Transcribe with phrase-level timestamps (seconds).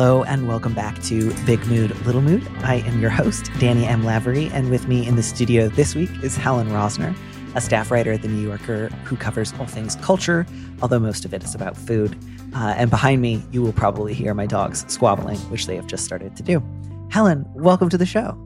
[0.00, 2.48] Hello and welcome back to Big Mood, Little Mood.
[2.62, 4.02] I am your host, Danny M.
[4.02, 7.14] Lavery, and with me in the studio this week is Helen Rosner,
[7.54, 10.46] a staff writer at The New Yorker who covers all things culture,
[10.80, 12.16] although most of it is about food.
[12.54, 16.06] Uh, and behind me, you will probably hear my dogs squabbling, which they have just
[16.06, 16.62] started to do.
[17.10, 18.38] Helen, welcome to the show.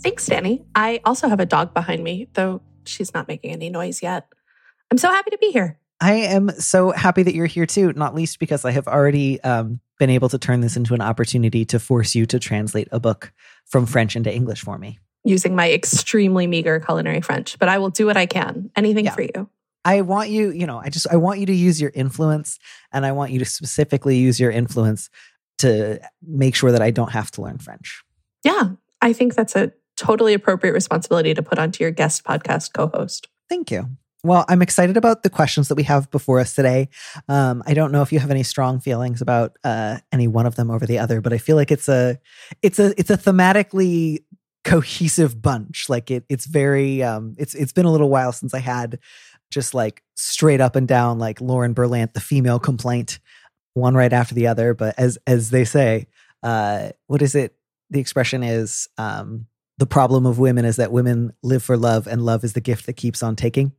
[0.00, 0.64] Thanks, Danny.
[0.74, 4.26] I also have a dog behind me, though she's not making any noise yet.
[4.90, 5.78] I'm so happy to be here.
[6.00, 9.80] I am so happy that you're here too, not least because I have already um,
[9.98, 13.32] been able to turn this into an opportunity to force you to translate a book
[13.66, 14.98] from French into English for me.
[15.24, 18.70] Using my extremely meager culinary French, but I will do what I can.
[18.76, 19.14] Anything yeah.
[19.14, 19.50] for you.
[19.84, 22.58] I want you, you know, I just I want you to use your influence
[22.92, 25.10] and I want you to specifically use your influence
[25.58, 28.02] to make sure that I don't have to learn French.
[28.44, 33.28] Yeah, I think that's a totally appropriate responsibility to put onto your guest podcast co-host.
[33.48, 33.96] Thank you.
[34.28, 36.90] Well, I'm excited about the questions that we have before us today.
[37.30, 40.54] Um, I don't know if you have any strong feelings about uh, any one of
[40.54, 42.18] them over the other, but I feel like it's a
[42.60, 44.18] it's a it's a thematically
[44.64, 45.88] cohesive bunch.
[45.88, 48.98] Like it it's very um, it's it's been a little while since I had
[49.50, 53.20] just like straight up and down like Lauren Berlant, the female complaint,
[53.72, 54.74] one right after the other.
[54.74, 56.06] But as as they say,
[56.42, 57.56] uh, what is it?
[57.88, 59.46] The expression is um,
[59.78, 62.84] the problem of women is that women live for love, and love is the gift
[62.84, 63.72] that keeps on taking.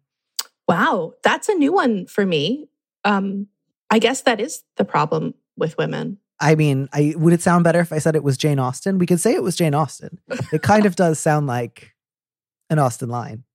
[0.69, 2.69] Wow, that's a new one for me.
[3.03, 3.47] Um,
[3.89, 6.19] I guess that is the problem with women.
[6.39, 8.99] I mean, I would it sound better if I said it was Jane Austen?
[8.99, 10.19] We could say it was Jane Austen.
[10.53, 11.95] It kind of does sound like
[12.69, 13.45] an Austen line.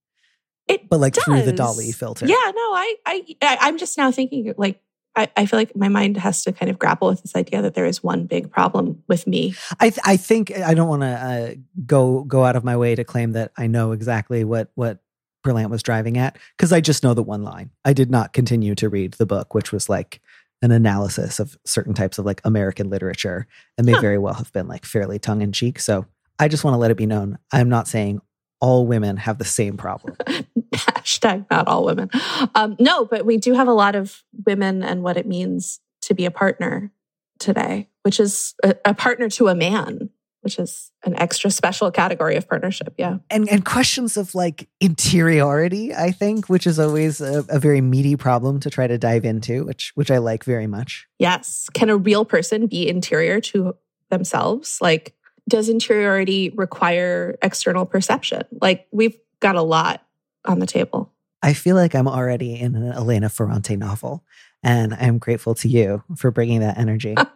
[0.67, 1.23] It but like does.
[1.23, 2.25] through the Dolly filter.
[2.25, 3.25] Yeah, no, I, I,
[3.61, 4.81] I'm just now thinking like
[5.15, 7.75] I, I, feel like my mind has to kind of grapple with this idea that
[7.75, 9.55] there is one big problem with me.
[9.79, 11.53] I, th- I think I don't want to uh,
[11.85, 14.99] go go out of my way to claim that I know exactly what what
[15.45, 17.69] Berlant was driving at because I just know the one line.
[17.85, 20.21] I did not continue to read the book, which was like
[20.61, 23.47] an analysis of certain types of like American literature
[23.77, 24.01] and may huh.
[24.01, 25.79] very well have been like fairly tongue in cheek.
[25.79, 26.05] So
[26.39, 28.21] I just want to let it be known I'm not saying
[28.59, 30.15] all women have the same problem.
[30.73, 32.09] Hashtag not all women.
[32.55, 36.13] Um, no, but we do have a lot of women and what it means to
[36.13, 36.91] be a partner
[37.39, 40.09] today, which is a, a partner to a man
[40.45, 42.93] which is an extra special category of partnership.
[42.97, 43.17] Yeah.
[43.29, 48.15] And and questions of like interiority, I think, which is always a, a, very meaty
[48.15, 51.07] problem to try to dive into, which which I like very much.
[51.19, 51.67] Yes.
[51.73, 53.75] Can a real person be interior to
[54.11, 54.77] themselves?
[54.79, 55.15] Like,
[55.49, 58.43] does interiority require external perception?
[58.61, 60.05] Like we've got a lot
[60.45, 61.11] on the table.
[61.41, 64.23] I feel like I'm already in an Elena Ferrante novel.
[64.63, 67.15] And I'm grateful to you for bringing that energy.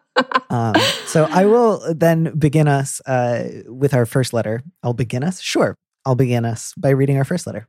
[0.50, 0.76] um,
[1.06, 4.62] so I will then begin us uh, with our first letter.
[4.84, 5.42] I'll begin us?
[5.42, 5.76] Sure.
[6.06, 7.68] I'll begin us by reading our first letter.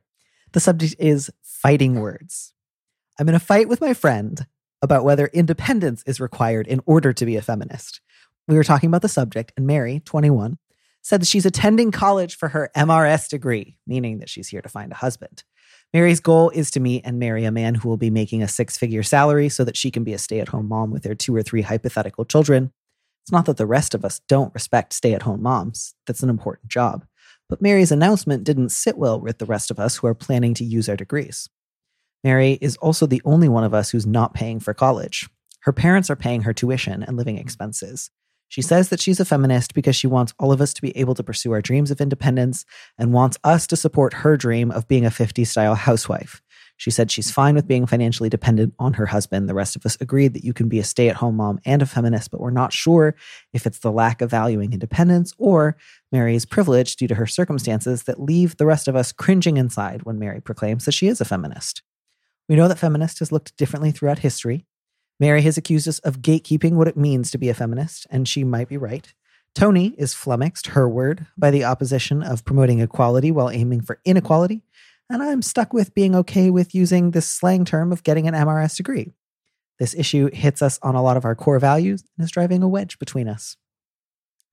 [0.53, 2.53] The subject is fighting words.
[3.19, 4.45] I'm in a fight with my friend
[4.81, 8.01] about whether independence is required in order to be a feminist.
[8.47, 10.57] We were talking about the subject, and Mary, 21,
[11.01, 14.91] said that she's attending college for her MRS degree, meaning that she's here to find
[14.91, 15.43] a husband.
[15.93, 18.77] Mary's goal is to meet and marry a man who will be making a six
[18.77, 21.35] figure salary so that she can be a stay at home mom with their two
[21.35, 22.71] or three hypothetical children.
[23.23, 26.29] It's not that the rest of us don't respect stay at home moms, that's an
[26.29, 27.05] important job.
[27.49, 30.63] But Mary's announcement didn't sit well with the rest of us who are planning to
[30.63, 31.49] use our degrees.
[32.23, 35.29] Mary is also the only one of us who's not paying for college.
[35.61, 38.09] Her parents are paying her tuition and living expenses.
[38.51, 41.15] She says that she's a feminist because she wants all of us to be able
[41.15, 42.65] to pursue our dreams of independence
[42.97, 46.41] and wants us to support her dream of being a 50 style housewife.
[46.75, 49.47] She said she's fine with being financially dependent on her husband.
[49.47, 51.81] The rest of us agreed that you can be a stay at home mom and
[51.81, 53.15] a feminist, but we're not sure
[53.53, 55.77] if it's the lack of valuing independence or
[56.11, 60.19] Mary's privilege due to her circumstances that leave the rest of us cringing inside when
[60.19, 61.83] Mary proclaims that she is a feminist.
[62.49, 64.65] We know that feminist has looked differently throughout history.
[65.21, 68.43] Mary has accused us of gatekeeping what it means to be a feminist, and she
[68.43, 69.13] might be right.
[69.53, 74.63] Tony is flummoxed, her word, by the opposition of promoting equality while aiming for inequality.
[75.11, 78.77] And I'm stuck with being okay with using this slang term of getting an MRS
[78.77, 79.13] degree.
[79.77, 82.67] This issue hits us on a lot of our core values and is driving a
[82.67, 83.57] wedge between us.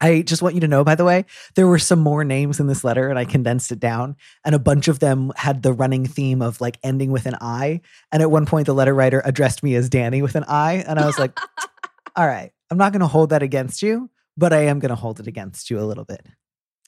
[0.00, 1.25] I just want you to know, by the way,
[1.55, 4.17] there were some more names in this letter and I condensed it down.
[4.45, 7.81] And a bunch of them had the running theme of like ending with an I.
[8.12, 10.85] And at one point, the letter writer addressed me as Danny with an I.
[10.87, 11.39] And I was like,
[12.17, 14.95] all right, I'm not going to hold that against you, but I am going to
[14.95, 16.25] hold it against you a little bit.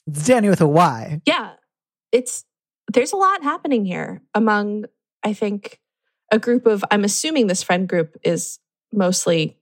[0.06, 1.20] It's Danny with a Y.
[1.26, 1.52] Yeah.
[2.12, 2.44] It's,
[2.92, 4.84] there's a lot happening here among,
[5.24, 5.80] I think,
[6.30, 8.60] a group of, I'm assuming this friend group is
[8.92, 9.58] mostly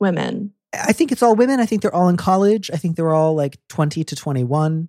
[0.00, 1.60] women I think it's all women.
[1.60, 2.70] I think they're all in college.
[2.72, 4.88] I think they're all like 20 to 21,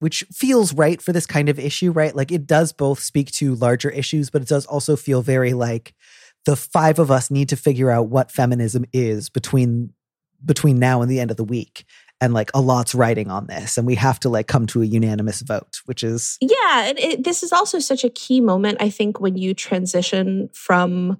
[0.00, 2.14] which feels right for this kind of issue, right?
[2.14, 5.94] Like it does both speak to larger issues, but it does also feel very like
[6.44, 9.92] the five of us need to figure out what feminism is between
[10.44, 11.84] between now and the end of the week
[12.20, 14.84] and like a lot's writing on this and we have to like come to a
[14.84, 18.90] unanimous vote which is yeah and it, this is also such a key moment i
[18.90, 21.16] think when you transition from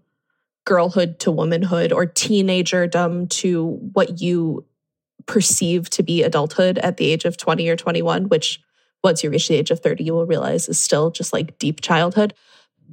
[0.64, 4.64] girlhood to womanhood or teenagerdom to what you
[5.26, 8.61] perceive to be adulthood at the age of 20 or 21, which
[9.03, 11.81] once you reach the age of 30, you will realize is still just like deep
[11.81, 12.35] childhood.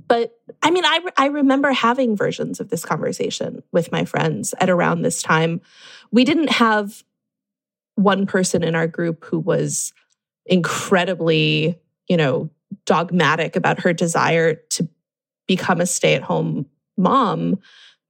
[0.07, 0.33] But
[0.63, 5.01] I mean, I, I remember having versions of this conversation with my friends at around
[5.01, 5.61] this time.
[6.11, 7.03] We didn't have
[7.95, 9.93] one person in our group who was
[10.45, 12.49] incredibly, you know,
[12.85, 14.87] dogmatic about her desire to
[15.47, 16.65] become a stay at home
[16.99, 17.59] mom.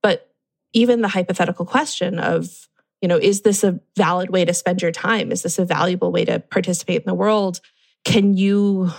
[0.02, 0.30] But
[0.74, 2.68] even the hypothetical question of,
[3.02, 5.32] you know, is this a valid way to spend your time?
[5.32, 7.62] Is this a valuable way to participate in the world?
[8.04, 8.92] Can you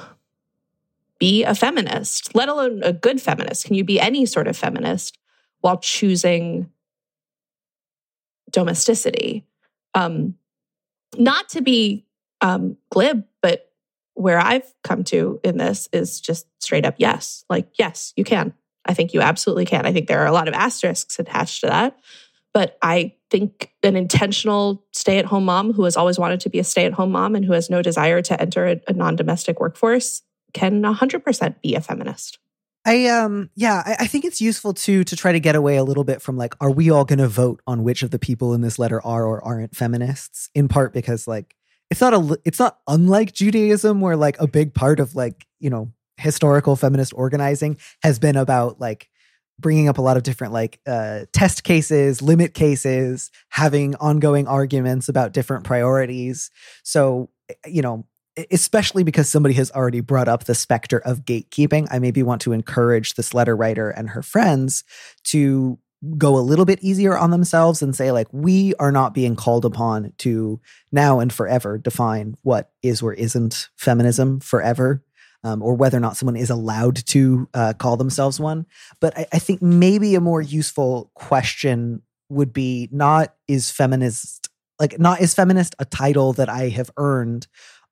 [1.19, 3.67] be a feminist, let alone a good feminist?
[3.67, 5.19] Can you be any sort of feminist
[5.61, 6.71] while choosing
[8.51, 9.45] domesticity?
[9.95, 10.37] Um,
[11.19, 12.07] not to be
[12.41, 13.71] um, glib, but
[14.15, 17.45] where I've come to in this is just straight up yes.
[17.49, 18.55] Like, yes, you can.
[18.87, 19.87] I think you absolutely can.
[19.87, 21.99] I think there are a lot of asterisks attached to that.
[22.53, 26.59] But I think an intentional stay at home mom who has always wanted to be
[26.59, 29.17] a stay at home mom and who has no desire to enter a, a non
[29.17, 30.23] domestic workforce
[30.53, 32.39] can 100% be a feminist.
[32.85, 35.85] I um yeah, I, I, think it's useful to to try to get away a
[35.85, 38.63] little bit from like, are we all gonna vote on which of the people in
[38.63, 40.49] this letter are or aren't feminists?
[40.55, 41.55] In part because like
[41.91, 45.69] it's not a it's not unlike Judaism where like a big part of like, you
[45.69, 49.09] know, historical feminist organizing has been about like
[49.59, 55.09] bringing up a lot of different like uh, test cases, limit cases, having ongoing arguments
[55.09, 56.51] about different priorities.
[56.83, 58.07] So, eh, you know,
[58.51, 62.53] especially because somebody has already brought up the specter of gatekeeping, I maybe want to
[62.53, 64.85] encourage this letter writer and her friends
[65.25, 65.79] to
[66.17, 69.67] go a little bit easier on themselves and say like we are not being called
[69.67, 70.59] upon to
[70.91, 75.03] now and forever define what is or isn't feminism forever
[75.45, 78.67] um, or whether or not someone is allowed to uh, call themselves one.
[79.01, 84.49] But I, I think maybe a more useful question would be not is feminist
[84.79, 87.47] like not is feminist a title that I have earned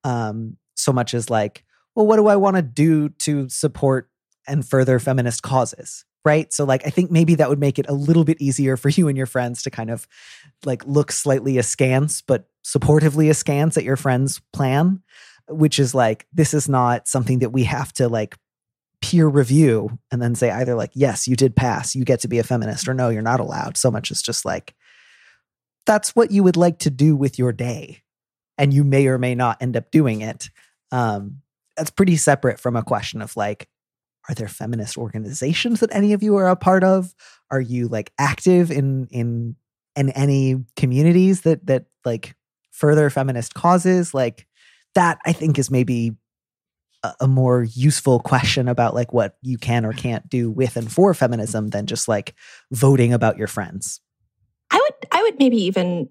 [0.04, 1.64] um, so much as like
[1.94, 4.08] well what do I want to do to support
[4.46, 7.92] and further feminist causes right so like i think maybe that would make it a
[7.92, 10.08] little bit easier for you and your friends to kind of
[10.64, 15.00] like look slightly askance but supportively askance at your friend's plan
[15.48, 18.36] which is like this is not something that we have to like
[19.00, 21.94] peer review and then say either like yes you did pass.
[21.94, 23.76] You get to be a feminist or no you're not allowed.
[23.76, 24.74] So much as just like
[25.86, 28.02] that's what you would like to do with your day
[28.56, 30.50] and you may or may not end up doing it.
[30.90, 31.42] Um
[31.76, 33.68] that's pretty separate from a question of like
[34.28, 37.14] are there feminist organizations that any of you are a part of?
[37.50, 39.56] Are you like active in in
[39.96, 42.34] in any communities that that like
[42.72, 44.12] further feminist causes?
[44.12, 44.47] Like
[44.94, 46.16] that I think is maybe
[47.02, 50.90] a, a more useful question about like what you can or can't do with and
[50.90, 52.34] for feminism than just like
[52.70, 54.00] voting about your friends.
[54.70, 56.08] I would I would maybe even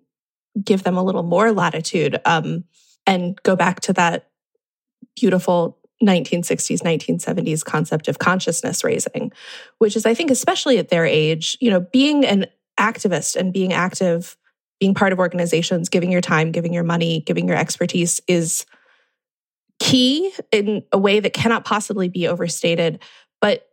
[0.64, 2.64] give them a little more latitude um,
[3.06, 4.30] and go back to that
[5.16, 9.32] beautiful 1960s 1970s concept of consciousness raising
[9.80, 12.46] which is i think especially at their age you know being an
[12.80, 14.38] activist and being active
[14.80, 18.66] being part of organizations, giving your time, giving your money, giving your expertise is
[19.80, 23.00] key in a way that cannot possibly be overstated.
[23.42, 23.68] But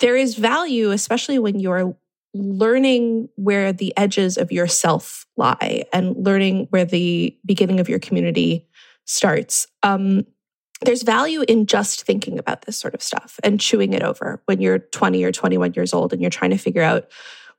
[0.00, 1.96] there is value, especially when you're
[2.34, 8.66] learning where the edges of yourself lie and learning where the beginning of your community
[9.04, 9.66] starts.
[9.82, 10.24] Um,
[10.84, 14.60] there's value in just thinking about this sort of stuff and chewing it over when
[14.60, 17.08] you're 20 or 21 years old and you're trying to figure out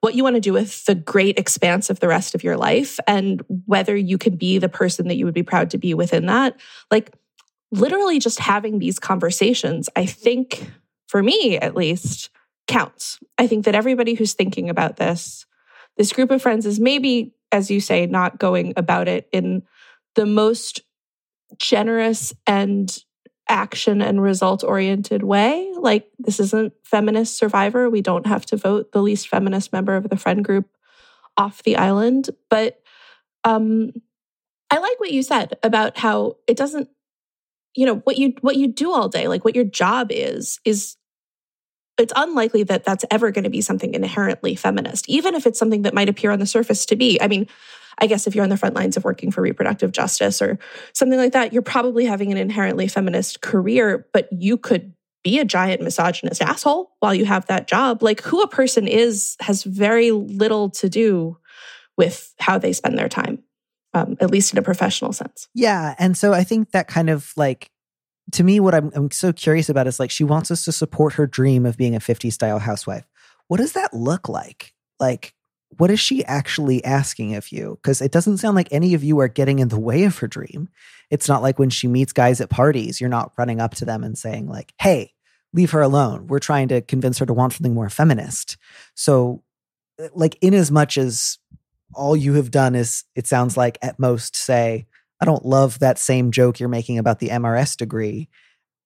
[0.03, 2.99] what you want to do with the great expanse of the rest of your life
[3.07, 6.25] and whether you can be the person that you would be proud to be within
[6.25, 6.59] that.
[6.91, 7.13] Like
[7.71, 10.69] literally just having these conversations, I think
[11.07, 12.31] for me at least,
[12.67, 13.17] counts.
[13.37, 15.45] I think that everybody who's thinking about this,
[15.95, 19.63] this group of friends is maybe, as you say, not going about it in
[20.15, 20.81] the most
[21.57, 23.05] generous and
[23.49, 25.71] action and result oriented way.
[25.77, 27.89] Like, this isn't feminist survivor.
[27.89, 30.69] We don't have to vote the least feminist member of the friend group
[31.37, 32.29] off the island.
[32.49, 32.81] But
[33.43, 33.91] um,
[34.71, 36.89] I like what you said about how it doesn't,
[37.75, 40.95] you know, what you what you do all day, like what your job is, is
[41.97, 45.83] it's unlikely that that's ever going to be something inherently feminist, even if it's something
[45.83, 47.21] that might appear on the surface to be.
[47.21, 47.47] I mean,
[47.99, 50.59] I guess if you're on the front lines of working for reproductive justice or
[50.93, 55.45] something like that, you're probably having an inherently feminist career, but you could be a
[55.45, 58.03] giant misogynist asshole while you have that job.
[58.03, 61.37] Like who a person is has very little to do
[61.97, 63.43] with how they spend their time,
[63.93, 65.47] um, at least in a professional sense.
[65.53, 65.95] Yeah.
[65.97, 67.69] And so I think that kind of like,
[68.31, 71.13] to me, what I'm, I'm so curious about is like, she wants us to support
[71.13, 73.05] her dream of being a 50 style housewife.
[73.47, 74.73] What does that look like?
[74.99, 75.33] Like,
[75.77, 77.79] what is she actually asking of you?
[77.81, 80.27] Because it doesn't sound like any of you are getting in the way of her
[80.27, 80.69] dream.
[81.09, 84.03] It's not like when she meets guys at parties, you're not running up to them
[84.03, 85.13] and saying, like, hey,
[85.53, 86.27] leave her alone.
[86.27, 88.57] We're trying to convince her to want something more feminist.
[88.95, 89.43] So,
[90.01, 91.37] uh, like, in as much as
[91.93, 94.87] all you have done is, it sounds like at most say,
[95.21, 98.29] I don't love that same joke you're making about the MRS degree.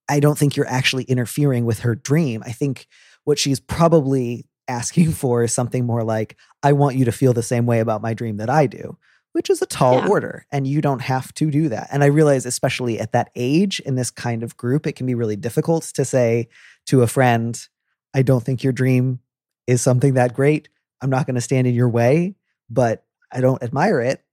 [0.09, 2.43] I don't think you're actually interfering with her dream.
[2.45, 2.87] I think
[3.23, 7.43] what she's probably asking for is something more like, I want you to feel the
[7.43, 8.97] same way about my dream that I do,
[9.33, 10.07] which is a tall yeah.
[10.07, 10.45] order.
[10.51, 11.87] And you don't have to do that.
[11.91, 15.15] And I realize, especially at that age in this kind of group, it can be
[15.15, 16.49] really difficult to say
[16.87, 17.59] to a friend,
[18.13, 19.19] I don't think your dream
[19.67, 20.69] is something that great.
[21.01, 22.35] I'm not going to stand in your way,
[22.69, 24.23] but I don't admire it.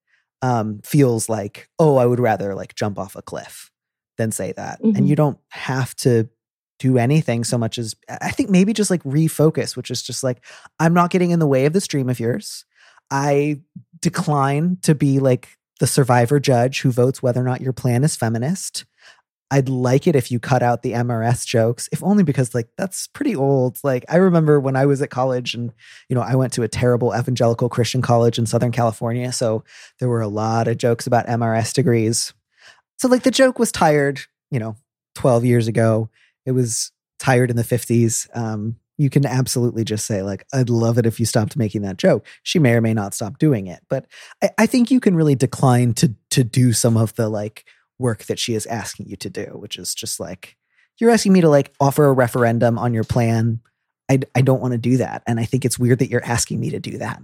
[0.42, 3.70] Um, feels like, oh, I would rather like jump off a cliff
[4.18, 4.80] than say that.
[4.82, 4.96] Mm-hmm.
[4.96, 6.28] And you don't have to
[6.84, 10.44] do anything so much as I think maybe just like refocus, which is just like,
[10.78, 12.66] I'm not getting in the way of this dream of yours.
[13.10, 13.60] I
[14.02, 18.16] decline to be like the survivor judge who votes whether or not your plan is
[18.16, 18.84] feminist.
[19.50, 23.06] I'd like it if you cut out the MRS jokes, if only because like that's
[23.06, 23.78] pretty old.
[23.82, 25.72] Like I remember when I was at college and
[26.10, 29.64] you know, I went to a terrible evangelical Christian college in Southern California, so
[30.00, 32.34] there were a lot of jokes about MRS degrees.
[32.98, 34.76] So like the joke was tired, you know,
[35.14, 36.10] 12 years ago.
[36.46, 38.28] It was tired in the 50s.
[38.36, 41.96] Um, you can absolutely just say, like, I'd love it if you stopped making that
[41.96, 42.26] joke.
[42.42, 43.80] She may or may not stop doing it.
[43.88, 44.06] But
[44.42, 47.64] I, I think you can really decline to to do some of the like
[47.98, 50.56] work that she is asking you to do, which is just like,
[50.98, 53.60] you're asking me to like offer a referendum on your plan.
[54.10, 55.22] I, I don't want to do that.
[55.26, 57.22] And I think it's weird that you're asking me to do that.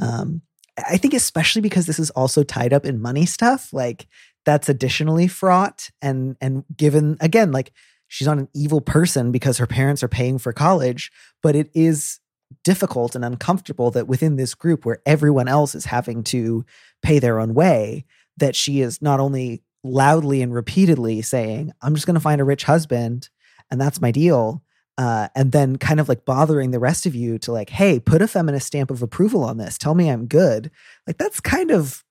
[0.00, 0.42] Um,
[0.78, 4.06] I think especially because this is also tied up in money stuff, like
[4.44, 5.90] that's additionally fraught.
[6.00, 7.72] And and given again, like
[8.12, 11.10] she's not an evil person because her parents are paying for college,
[11.42, 12.20] but it is
[12.62, 16.62] difficult and uncomfortable that within this group where everyone else is having to
[17.00, 18.04] pay their own way,
[18.36, 22.44] that she is not only loudly and repeatedly saying, I'm just going to find a
[22.44, 23.30] rich husband
[23.70, 24.62] and that's my deal.
[24.98, 28.20] Uh, and then kind of like bothering the rest of you to like, hey, put
[28.20, 29.78] a feminist stamp of approval on this.
[29.78, 30.70] Tell me I'm good.
[31.06, 32.04] Like that's kind of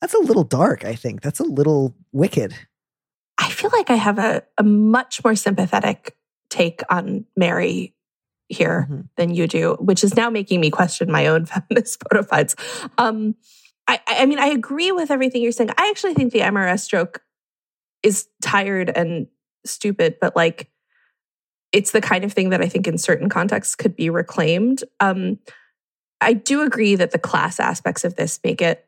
[0.00, 1.22] that's a little dark, I think.
[1.22, 2.52] That's a little wicked.
[3.38, 6.16] I feel like I have a, a much more sympathetic
[6.50, 7.94] take on Mary
[8.48, 9.02] here mm-hmm.
[9.16, 12.56] than you do, which is now making me question my own feminist bona fides.
[12.98, 13.34] Um,
[13.88, 15.70] I, I mean, I agree with everything you're saying.
[15.76, 17.22] I actually think the MRS stroke
[18.02, 19.26] is tired and
[19.64, 20.70] stupid, but like
[21.72, 24.82] it's the kind of thing that I think in certain contexts could be reclaimed.
[25.00, 25.38] Um,
[26.20, 28.86] I do agree that the class aspects of this make it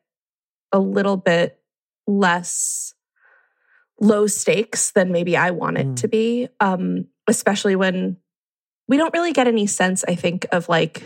[0.73, 1.61] a little bit
[2.07, 2.95] less
[4.01, 5.97] low stakes than maybe I want it mm.
[5.97, 6.49] to be.
[6.61, 8.17] Um, especially when
[8.89, 11.03] we don't really get any sense, I think, of like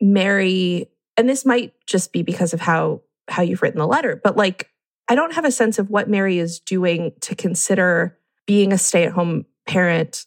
[0.00, 4.36] Mary, and this might just be because of how how you've written the letter, but
[4.36, 4.68] like
[5.08, 9.46] I don't have a sense of what Mary is doing to consider being a stay-at-home
[9.66, 10.26] parent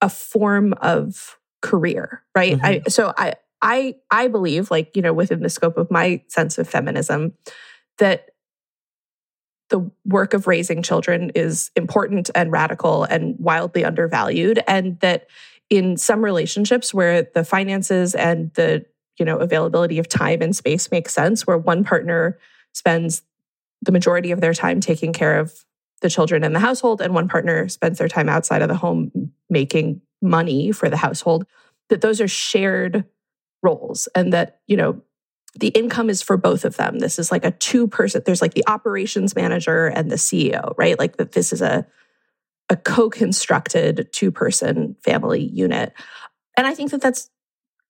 [0.00, 2.56] a form of career, right?
[2.56, 2.64] Mm-hmm.
[2.64, 6.58] I so I I I believe like, you know, within the scope of my sense
[6.58, 7.34] of feminism
[7.98, 8.30] that
[9.68, 15.26] the work of raising children is important and radical and wildly undervalued and that
[15.70, 18.84] in some relationships where the finances and the
[19.18, 22.38] you know availability of time and space makes sense where one partner
[22.72, 23.22] spends
[23.82, 25.64] the majority of their time taking care of
[26.00, 29.32] the children in the household and one partner spends their time outside of the home
[29.50, 31.46] making money for the household
[31.88, 33.04] that those are shared
[33.62, 35.00] roles and that, you know,
[35.54, 36.98] the income is for both of them.
[36.98, 40.98] This is like a two person, there's like the operations manager and the CEO, right?
[40.98, 41.86] Like that this is a
[42.70, 45.94] a co-constructed two-person family unit.
[46.56, 47.30] And I think that that's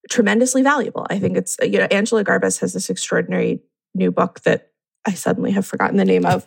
[0.08, 1.06] tremendously valuable.
[1.10, 3.60] I think it's you know Angela Garbes has this extraordinary
[3.94, 4.70] new book that
[5.06, 6.46] I suddenly have forgotten the name of.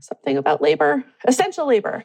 [0.00, 2.04] Something about labor, essential labor.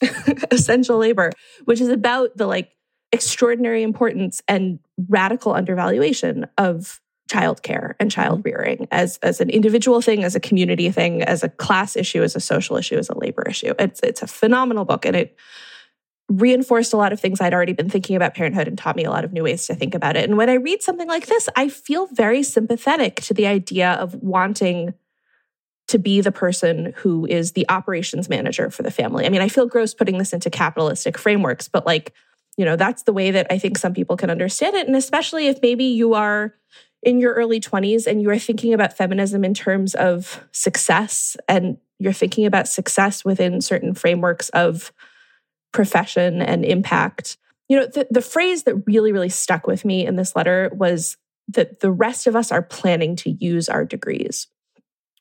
[0.50, 1.32] essential labor,
[1.64, 2.70] which is about the like
[3.10, 8.48] extraordinary importance and radical undervaluation of childcare and child mm-hmm.
[8.48, 12.34] rearing as, as an individual thing, as a community thing, as a class issue, as
[12.34, 13.74] a social issue, as a labor issue.
[13.78, 15.36] It's, it's a phenomenal book and it
[16.30, 19.10] reinforced a lot of things I'd already been thinking about parenthood and taught me a
[19.10, 20.24] lot of new ways to think about it.
[20.28, 24.14] And when I read something like this, I feel very sympathetic to the idea of
[24.16, 24.92] wanting
[25.88, 29.24] to be the person who is the operations manager for the family.
[29.24, 32.12] I mean, I feel gross putting this into capitalistic frameworks, but like,
[32.58, 34.86] you know, that's the way that I think some people can understand it.
[34.86, 36.54] And especially if maybe you are
[37.02, 41.78] in your early 20s and you are thinking about feminism in terms of success and
[41.98, 44.92] you're thinking about success within certain frameworks of
[45.72, 47.36] profession and impact.
[47.68, 51.16] You know, the, the phrase that really, really stuck with me in this letter was
[51.48, 54.46] that the rest of us are planning to use our degrees,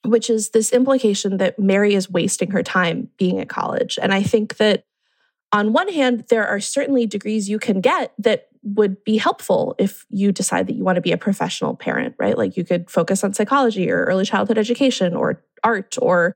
[0.04, 3.98] which is this implication that Mary is wasting her time being at college.
[4.02, 4.86] And I think that
[5.52, 10.06] on one hand, there are certainly degrees you can get that would be helpful if
[10.10, 12.38] you decide that you want to be a professional parent, right?
[12.38, 16.36] Like you could focus on psychology or early childhood education or art or,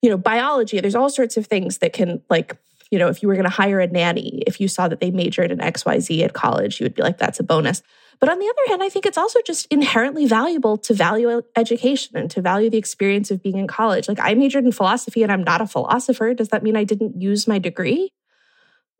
[0.00, 0.80] you know, biology.
[0.80, 2.56] There's all sorts of things that can, like,
[2.90, 5.10] you know, if you were going to hire a nanny, if you saw that they
[5.10, 7.82] majored in XYZ at college, you would be like, that's a bonus.
[8.20, 12.16] But on the other hand, I think it's also just inherently valuable to value education
[12.16, 14.08] and to value the experience of being in college.
[14.08, 16.34] Like I majored in philosophy and I'm not a philosopher.
[16.34, 18.12] Does that mean I didn't use my degree?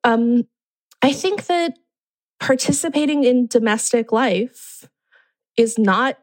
[0.03, 0.49] Um,
[1.01, 1.75] I think that
[2.41, 4.89] participating in domestic life
[5.57, 6.19] is not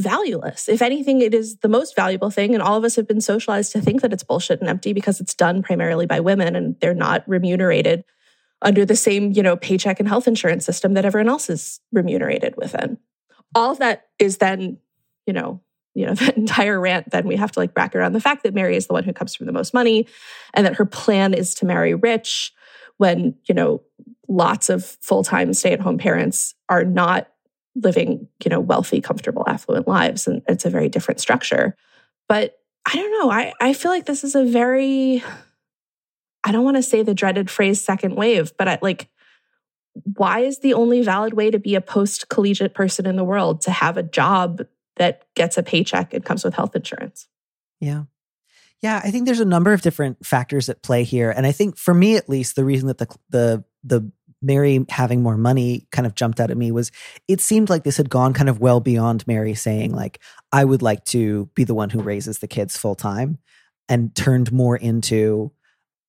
[0.00, 0.68] valueless.
[0.68, 2.54] If anything, it is the most valuable thing.
[2.54, 5.20] And all of us have been socialized to think that it's bullshit and empty because
[5.20, 8.04] it's done primarily by women and they're not remunerated
[8.62, 12.54] under the same, you know, paycheck and health insurance system that everyone else is remunerated
[12.56, 12.98] within.
[13.54, 14.78] All of that is then,
[15.26, 15.60] you know,
[15.94, 18.54] you know, that entire rant, then we have to like bracket around the fact that
[18.54, 20.06] Mary is the one who comes from the most money
[20.54, 22.52] and that her plan is to marry rich
[22.98, 23.82] when, you know,
[24.28, 27.28] lots of full-time stay-at-home parents are not
[27.74, 30.26] living, you know, wealthy, comfortable, affluent lives.
[30.26, 31.74] And it's a very different structure.
[32.28, 33.30] But I don't know.
[33.30, 35.22] I, I feel like this is a very,
[36.44, 39.08] I don't want to say the dreaded phrase second wave, but I like,
[40.16, 43.60] why is the only valid way to be a post collegiate person in the world
[43.62, 44.62] to have a job
[44.96, 47.28] that gets a paycheck and comes with health insurance?
[47.80, 48.04] Yeah.
[48.82, 51.76] Yeah, I think there's a number of different factors at play here, and I think
[51.76, 56.06] for me at least, the reason that the the the Mary having more money kind
[56.06, 56.92] of jumped out at me was
[57.26, 60.20] it seemed like this had gone kind of well beyond Mary saying like
[60.52, 63.38] I would like to be the one who raises the kids full time,
[63.88, 65.50] and turned more into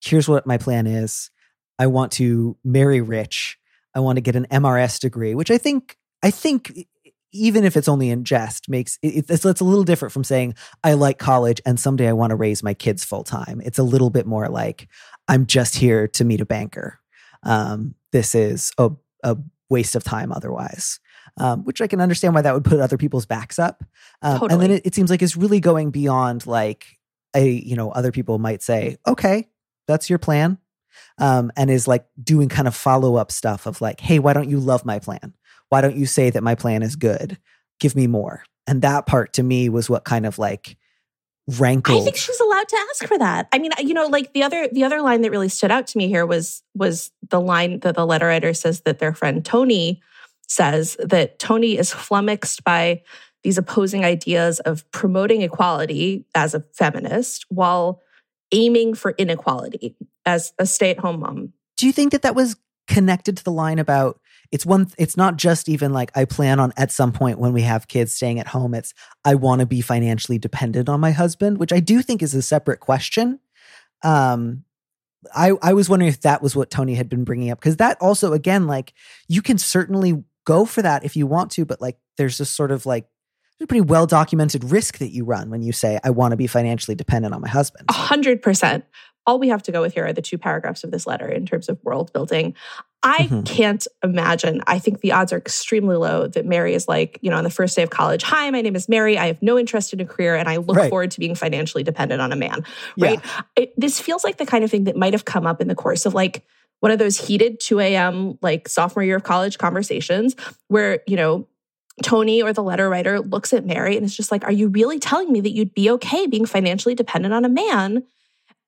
[0.01, 1.31] here's what my plan is.
[1.79, 3.57] I want to marry rich.
[3.95, 6.87] I want to get an MRS degree, which I think I think
[7.31, 10.55] even if it's only in jest, makes it, it's, it's a little different from saying
[10.83, 13.61] I like college and someday I want to raise my kids full time.
[13.63, 14.87] It's a little bit more like
[15.27, 16.99] I'm just here to meet a banker.
[17.43, 18.91] Um, this is a,
[19.23, 19.37] a
[19.69, 20.99] waste of time otherwise.
[21.37, 23.83] Um, which I can understand why that would put other people's backs up.
[24.21, 24.53] Um, totally.
[24.53, 26.99] And then it, it seems like it's really going beyond like
[27.35, 29.47] a you know other people might say, okay,
[29.87, 30.57] that's your plan,
[31.17, 34.49] um, and is like doing kind of follow up stuff of like, hey, why don't
[34.49, 35.33] you love my plan?
[35.69, 37.37] Why don't you say that my plan is good?
[37.79, 38.43] Give me more.
[38.67, 40.77] And that part to me was what kind of like
[41.57, 42.01] rankled.
[42.01, 43.47] I think she's allowed to ask for that.
[43.51, 45.97] I mean, you know, like the other the other line that really stood out to
[45.97, 50.01] me here was was the line that the letter writer says that their friend Tony
[50.47, 53.01] says that Tony is flummoxed by
[53.43, 58.01] these opposing ideas of promoting equality as a feminist while
[58.51, 61.53] aiming for inequality as a stay-at-home mom.
[61.77, 64.19] Do you think that that was connected to the line about
[64.51, 67.61] it's one it's not just even like i plan on at some point when we
[67.61, 68.93] have kids staying at home it's
[69.25, 72.41] i want to be financially dependent on my husband which i do think is a
[72.41, 73.39] separate question.
[74.03, 74.63] Um
[75.35, 77.97] i i was wondering if that was what tony had been bringing up because that
[78.01, 78.93] also again like
[79.27, 82.71] you can certainly go for that if you want to but like there's this sort
[82.71, 83.07] of like
[83.61, 86.47] a pretty well documented risk that you run when you say i want to be
[86.47, 87.85] financially dependent on my husband.
[87.89, 88.85] A hundred percent.
[89.27, 91.45] All we have to go with here are the two paragraphs of this letter in
[91.45, 92.55] terms of world building.
[93.01, 93.43] I mm-hmm.
[93.43, 94.61] can't imagine.
[94.67, 97.49] I think the odds are extremely low that Mary is like, you know, on the
[97.49, 99.17] first day of college, hi, my name is Mary.
[99.17, 100.89] I have no interest in a career and I look right.
[100.89, 102.65] forward to being financially dependent on a man.
[102.97, 103.21] Right.
[103.23, 103.41] Yeah.
[103.55, 105.75] It, this feels like the kind of thing that might have come up in the
[105.75, 106.43] course of like
[106.81, 108.37] one of those heated 2 a.m.
[108.41, 110.35] like sophomore year of college conversations
[110.67, 111.47] where, you know,
[112.03, 114.99] Tony or the letter writer looks at Mary and is just like, Are you really
[114.99, 118.03] telling me that you'd be okay being financially dependent on a man?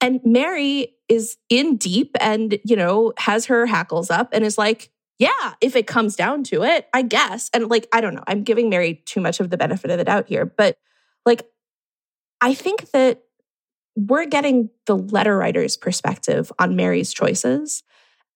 [0.01, 4.91] And Mary is in deep and, you know, has her hackles up and is like,
[5.19, 7.49] Yeah, if it comes down to it, I guess.
[7.53, 10.03] And like, I don't know, I'm giving Mary too much of the benefit of the
[10.03, 10.45] doubt here.
[10.45, 10.77] But
[11.25, 11.47] like,
[12.41, 13.21] I think that
[13.95, 17.83] we're getting the letter writer's perspective on Mary's choices.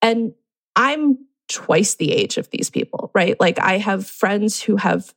[0.02, 0.34] And
[0.76, 3.40] I'm twice the age of these people, right?
[3.40, 5.14] Like I have friends who have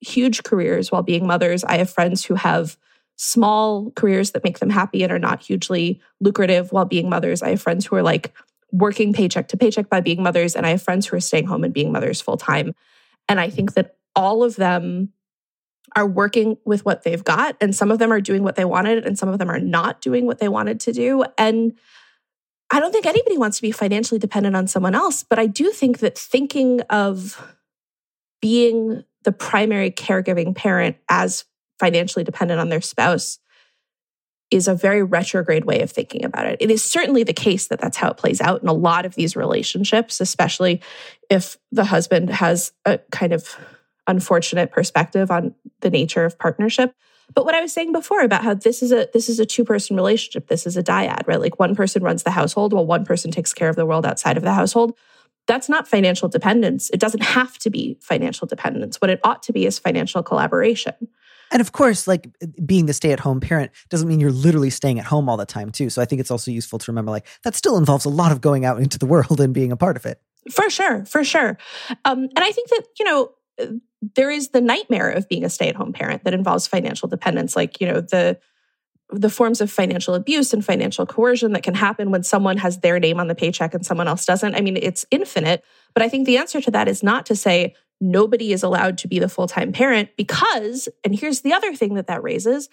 [0.00, 1.64] huge careers while being mothers.
[1.64, 2.76] I have friends who have
[3.22, 7.42] small careers that make them happy and are not hugely lucrative while being mothers.
[7.42, 8.32] I have friends who are like
[8.72, 10.56] working paycheck to paycheck by being mothers.
[10.56, 12.74] And I have friends who are staying home and being mothers full time.
[13.28, 15.10] And I think that all of them
[15.94, 17.56] are working with what they've got.
[17.60, 20.00] And some of them are doing what they wanted, and some of them are not
[20.00, 21.22] doing what they wanted to do.
[21.36, 21.74] And
[22.70, 25.72] I don't think anybody wants to be financially dependent on someone else, but I do
[25.72, 27.38] think that thinking of
[28.40, 31.44] being the primary caregiving parent as
[31.80, 33.38] financially dependent on their spouse
[34.50, 36.58] is a very retrograde way of thinking about it.
[36.60, 39.14] It is certainly the case that that's how it plays out in a lot of
[39.14, 40.82] these relationships, especially
[41.30, 43.56] if the husband has a kind of
[44.06, 46.94] unfortunate perspective on the nature of partnership.
[47.32, 49.64] But what I was saying before about how this is a this is a two
[49.64, 51.40] person relationship, this is a dyad, right?
[51.40, 54.36] Like one person runs the household while one person takes care of the world outside
[54.36, 54.96] of the household.
[55.46, 56.90] That's not financial dependence.
[56.90, 59.00] It doesn't have to be financial dependence.
[59.00, 60.94] What it ought to be is financial collaboration.
[61.50, 62.28] And of course, like
[62.64, 65.46] being the stay at home parent doesn't mean you're literally staying at home all the
[65.46, 65.90] time, too.
[65.90, 68.40] So I think it's also useful to remember like that still involves a lot of
[68.40, 70.20] going out into the world and being a part of it.
[70.50, 71.58] For sure, for sure.
[72.04, 73.32] Um, and I think that, you know,
[74.16, 77.86] there is the nightmare of being a stay-at-home parent that involves financial dependence like you
[77.86, 78.38] know the
[79.12, 83.00] the forms of financial abuse and financial coercion that can happen when someone has their
[83.00, 86.26] name on the paycheck and someone else doesn't i mean it's infinite but i think
[86.26, 89.72] the answer to that is not to say nobody is allowed to be the full-time
[89.72, 92.68] parent because and here's the other thing that that raises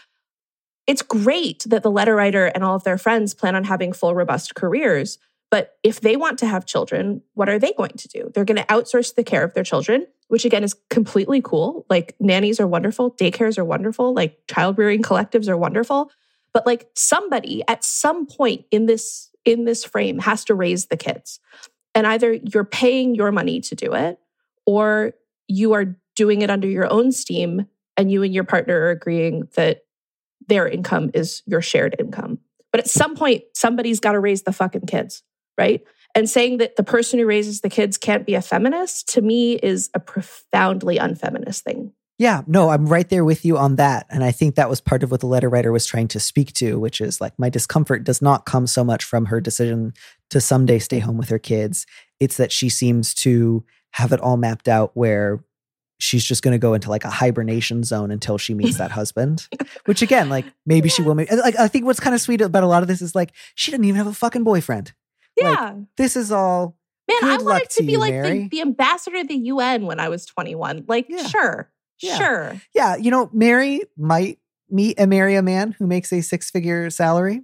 [0.86, 4.16] it's great that the letter writer and all of their friends plan on having full
[4.16, 5.18] robust careers
[5.50, 8.32] but if they want to have children, what are they going to do?
[8.34, 11.86] They're going to outsource the care of their children, which again is completely cool.
[11.90, 16.12] Like nannies are wonderful, daycares are wonderful, like child rearing collectives are wonderful.
[16.54, 20.98] But like somebody at some point in this in this frame has to raise the
[20.98, 21.40] kids.
[21.96, 24.20] And either you're paying your money to do it
[24.68, 25.14] or
[25.48, 27.66] you are doing it under your own steam
[27.98, 29.86] and you and your partner are agreeing that
[30.48, 32.38] their income is your shared income.
[32.72, 35.24] But at some point somebody's got to raise the fucking kids
[35.58, 35.84] right?
[36.16, 39.54] And saying that the person who raises the kids can't be a feminist to me
[39.54, 41.94] is a profoundly unfeminist thing.
[42.20, 44.08] Yeah, no, I'm right there with you on that.
[44.10, 46.52] And I think that was part of what the letter writer was trying to speak
[46.54, 49.94] to, which is like my discomfort does not come so much from her decision
[50.32, 51.86] to someday stay home with her kids.
[52.20, 55.44] It's that she seems to have it all mapped out where
[56.00, 59.48] she's just going to go into like a hibernation zone until she meets that husband
[59.86, 62.62] which again like maybe she will make like i think what's kind of sweet about
[62.64, 64.94] a lot of this is like she didn't even have a fucking boyfriend
[65.38, 65.72] yeah.
[65.72, 66.76] Like, this is all.
[67.08, 69.98] Man, I wanted to, to be you, like the, the, ambassador of the UN when
[69.98, 70.86] I was 21.
[70.90, 71.26] Like, yeah.
[71.26, 71.72] sure.
[72.02, 72.18] Yeah.
[72.18, 72.62] Sure.
[72.76, 72.98] Yeah.
[72.98, 77.44] You know, Mary might meet and marry a man who makes a six figure salary.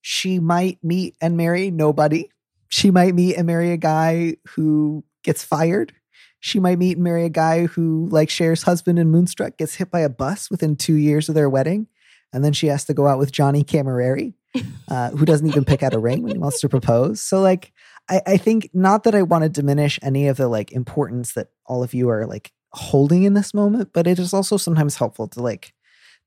[0.00, 2.30] She might meet and marry nobody.
[2.68, 5.92] She might meet and marry a guy who gets fired.
[6.40, 9.90] She might meet and marry a guy who, like Cher's husband in Moonstruck, gets hit
[9.90, 11.86] by a bus within two years of their wedding.
[12.32, 14.34] And then she has to go out with Johnny Cammareri,
[14.88, 17.20] uh, who doesn't even pick out a ring when he wants to propose.
[17.20, 17.72] So like
[18.08, 21.48] I, I think not that I want to diminish any of the like importance that
[21.66, 25.28] all of you are like holding in this moment, but it is also sometimes helpful
[25.28, 25.72] to like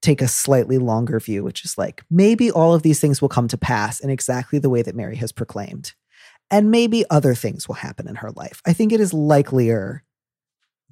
[0.01, 3.47] take a slightly longer view, which is like maybe all of these things will come
[3.47, 5.93] to pass in exactly the way that Mary has proclaimed.
[6.51, 8.61] And maybe other things will happen in her life.
[8.65, 10.03] I think it is likelier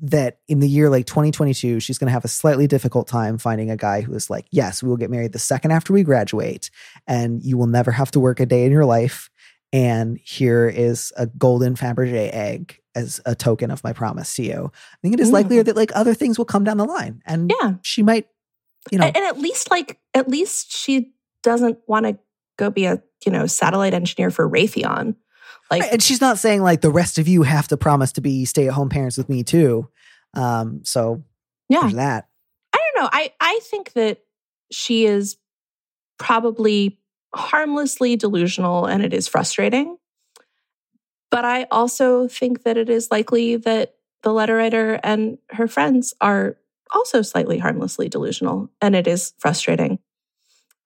[0.01, 3.69] that in the year like 2022, she's going to have a slightly difficult time finding
[3.69, 6.69] a guy who is like, yes, we will get married the second after we graduate,
[7.07, 9.29] and you will never have to work a day in your life.
[9.71, 14.71] And here is a golden Fabergé egg as a token of my promise to you.
[14.73, 15.33] I think it is mm.
[15.33, 18.27] likelier that like other things will come down the line, and yeah, she might,
[18.91, 21.13] you know, and, and at least like at least she
[21.43, 22.19] doesn't want to
[22.57, 25.15] go be a you know satellite engineer for Raytheon.
[25.79, 28.45] Like, and she's not saying like the rest of you have to promise to be
[28.45, 29.89] stay at home parents with me too.
[30.33, 31.23] Um, so
[31.69, 32.27] yeah, that.
[32.73, 33.09] I don't know.
[33.11, 34.19] I I think that
[34.71, 35.37] she is
[36.17, 36.99] probably
[37.35, 39.97] harmlessly delusional, and it is frustrating.
[41.31, 46.13] But I also think that it is likely that the letter writer and her friends
[46.21, 46.57] are
[46.93, 49.99] also slightly harmlessly delusional, and it is frustrating.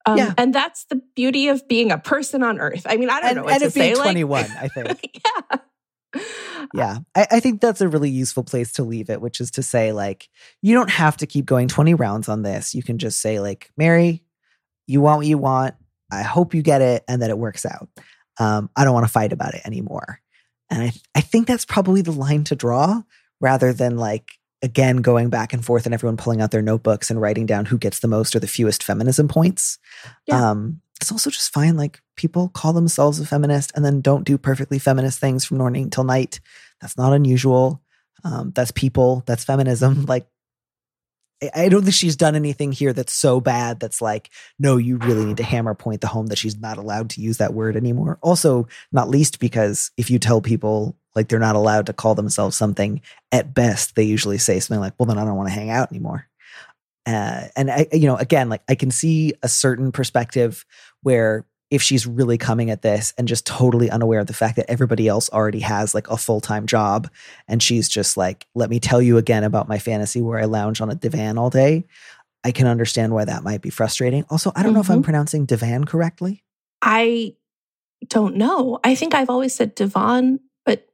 [0.08, 0.34] Um, yeah.
[0.38, 2.86] And that's the beauty of being a person on earth.
[2.88, 3.94] I mean, I don't and, know what and to say.
[3.94, 5.22] 21, like, I think.
[5.26, 6.22] yeah.
[6.74, 6.98] yeah.
[7.14, 9.92] I, I, think that's a really useful place to leave it, which is to say,
[9.92, 10.30] like,
[10.62, 12.74] you don't have to keep going 20 rounds on this.
[12.74, 14.24] You can just say, like, Mary,
[14.88, 15.76] you want what you want.
[16.10, 17.90] I hope you get it and that it works out.
[18.40, 20.22] Um, I don't want to fight about it anymore.
[20.70, 23.02] And I, I think that's probably the line to draw
[23.42, 27.22] rather than like, again, going back and forth and everyone pulling out their notebooks and
[27.22, 29.78] writing down who gets the most or the fewest feminism points.
[30.26, 30.52] Yeah.
[30.52, 31.78] Um, it's also just fine.
[31.78, 35.90] Like people call themselves a feminist and then don't do perfectly feminist things from morning
[35.90, 36.40] till night.
[36.82, 37.82] That's not unusual.
[38.24, 39.24] Um, that's people.
[39.26, 40.06] That's feminism.
[40.08, 40.28] Like
[41.56, 45.24] I don't think she's done anything here that's so bad that's like, no, you really
[45.24, 48.18] need to hammer point the home that she's not allowed to use that word anymore.
[48.22, 52.56] Also, not least because if you tell people like they're not allowed to call themselves
[52.56, 53.02] something,
[53.34, 55.92] at best, they usually say something like, well, then I don't want to hang out
[55.92, 56.28] anymore.
[57.06, 60.66] Uh, and I, you know, again, like I can see a certain perspective
[61.02, 64.70] where if she's really coming at this and just totally unaware of the fact that
[64.70, 67.10] everybody else already has like a full-time job
[67.48, 70.80] and she's just like let me tell you again about my fantasy where i lounge
[70.80, 71.84] on a divan all day
[72.44, 74.76] i can understand why that might be frustrating also i don't mm-hmm.
[74.76, 75.04] know if i'm mm-hmm.
[75.04, 76.44] pronouncing divan correctly
[76.82, 77.34] i
[78.08, 80.40] don't know i think i've always said divan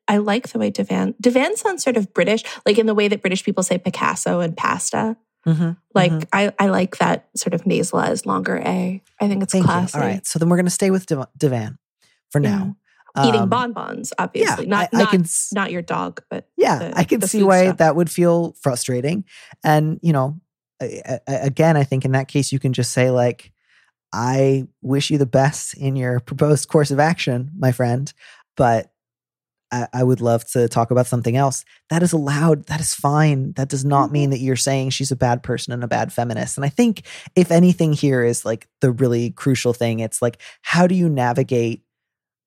[0.08, 3.22] i like the way divan divan sounds sort of british like in the way that
[3.22, 6.30] british people say picasso and pasta Mm-hmm, like mm-hmm.
[6.32, 9.02] I, I like that sort of nasalized longer A.
[9.20, 9.98] I think it's Thank classy.
[9.98, 10.02] You.
[10.02, 11.78] All right, so then we're going to stay with Div- Divan
[12.32, 12.50] for yeah.
[12.50, 12.78] now.
[13.26, 16.80] Eating um, bonbons, obviously, yeah, not I, I not, can, not your dog, but yeah,
[16.80, 17.78] the, I can see why stuff.
[17.78, 19.26] that would feel frustrating.
[19.64, 20.40] And you know,
[20.82, 23.52] I, again, I think in that case, you can just say like,
[24.12, 28.12] "I wish you the best in your proposed course of action, my friend,
[28.58, 28.93] but
[29.74, 31.66] I, I would love to talk about something else.
[31.90, 32.68] That is allowed.
[32.68, 33.54] That is fine.
[33.54, 34.32] That does not mean mm-hmm.
[34.32, 36.58] that you're saying she's a bad person and a bad feminist.
[36.58, 40.86] And I think if anything here is like the really crucial thing, it's like, how
[40.86, 41.84] do you navigate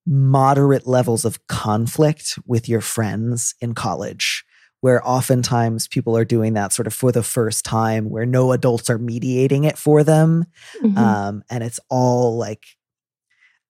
[0.07, 4.45] moderate levels of conflict with your friends in college?
[4.83, 8.91] where oftentimes people are doing that sort of for the first time, where no adults
[8.91, 10.45] are mediating it for them.
[10.81, 10.99] Mm-hmm.
[10.99, 12.67] Um, and it's all like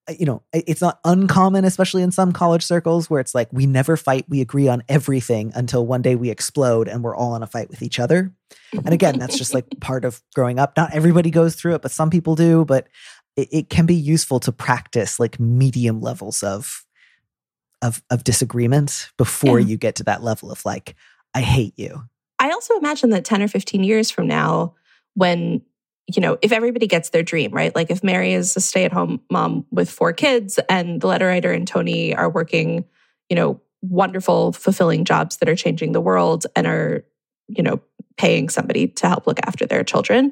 [0.07, 3.65] Uh, you know, it's not uncommon, especially in some college circles, where it's like we
[3.65, 7.43] never fight, we agree on everything until one day we explode and we're all in
[7.43, 8.33] a fight with each other.
[8.73, 10.75] And again, that's just like part of growing up.
[10.77, 12.65] Not everybody goes through it, but some people do.
[12.65, 12.87] But
[13.35, 16.85] it, it can be useful to practice like medium levels of
[17.81, 19.67] of of disagreement before yeah.
[19.67, 20.95] you get to that level of like,
[21.33, 22.03] I hate you.
[22.39, 24.75] I also imagine that 10 or 15 years from now,
[25.15, 25.61] when
[26.13, 27.75] you know, if everybody gets their dream, right?
[27.75, 31.27] Like if Mary is a stay at home mom with four kids and the letter
[31.27, 32.85] writer and Tony are working,
[33.29, 37.03] you know, wonderful, fulfilling jobs that are changing the world and are,
[37.47, 37.81] you know,
[38.17, 40.31] paying somebody to help look after their children,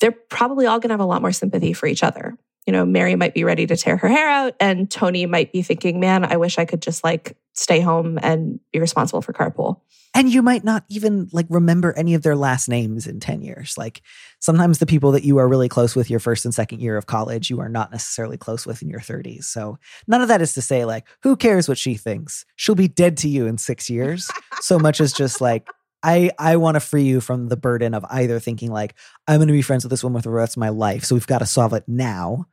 [0.00, 2.36] they're probably all going to have a lot more sympathy for each other.
[2.66, 5.62] You know, Mary might be ready to tear her hair out and Tony might be
[5.62, 9.80] thinking, man, I wish I could just like stay home and be responsible for carpool.
[10.12, 13.78] And you might not even like remember any of their last names in 10 years.
[13.78, 14.02] Like
[14.40, 17.06] sometimes the people that you are really close with your first and second year of
[17.06, 20.54] college you are not necessarily close with in your 30s so none of that is
[20.54, 22.44] to say like who cares what she thinks?
[22.56, 24.30] She'll be dead to you in 6 years.
[24.60, 25.68] So much as just like
[26.02, 28.94] I I want to free you from the burden of either thinking like
[29.26, 31.14] I'm going to be friends with this woman for the rest of my life so
[31.14, 32.46] we've got to solve it now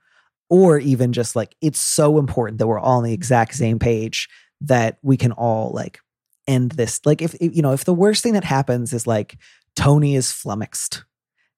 [0.50, 4.30] or even just like it's so important that we're all on the exact same page
[4.62, 6.00] that we can all like
[6.48, 9.38] end this like if, you know if the worst thing that happens is like
[9.76, 11.04] tony is flummoxed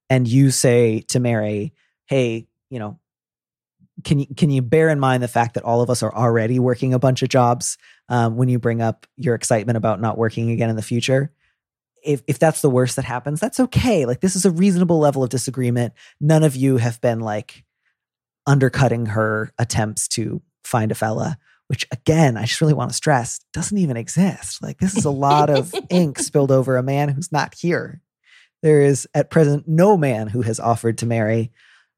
[0.09, 1.73] and you say to mary
[2.07, 2.99] hey you know
[4.03, 6.59] can you can you bear in mind the fact that all of us are already
[6.59, 7.77] working a bunch of jobs
[8.09, 11.31] um, when you bring up your excitement about not working again in the future
[12.03, 15.23] if if that's the worst that happens that's okay like this is a reasonable level
[15.23, 17.63] of disagreement none of you have been like
[18.45, 21.37] undercutting her attempts to find a fella
[21.69, 24.61] which again, I just really want to stress doesn't even exist.
[24.61, 28.01] Like, this is a lot of ink spilled over a man who's not here.
[28.63, 31.51] There is at present no man who has offered to marry.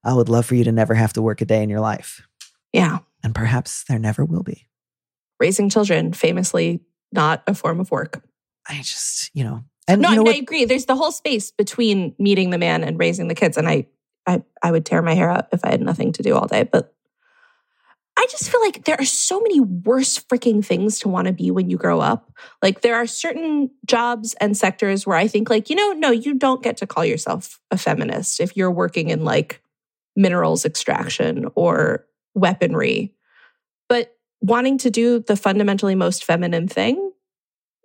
[0.03, 2.27] I would love for you to never have to work a day in your life.
[2.73, 2.99] Yeah.
[3.23, 4.67] And perhaps there never will be.
[5.39, 6.81] Raising children, famously
[7.13, 8.21] not a form of work.
[8.67, 10.65] I just, you know, and no, you know I agree.
[10.65, 13.57] There's the whole space between meeting the man and raising the kids.
[13.57, 13.87] And I,
[14.25, 16.63] I, I would tear my hair out if I had nothing to do all day.
[16.63, 16.93] But
[18.17, 21.51] I just feel like there are so many worse freaking things to want to be
[21.51, 22.31] when you grow up.
[22.61, 26.35] Like there are certain jobs and sectors where I think like, you know, no, you
[26.35, 29.61] don't get to call yourself a feminist if you're working in like
[30.15, 33.13] minerals extraction or weaponry.
[33.89, 37.10] But wanting to do the fundamentally most feminine thing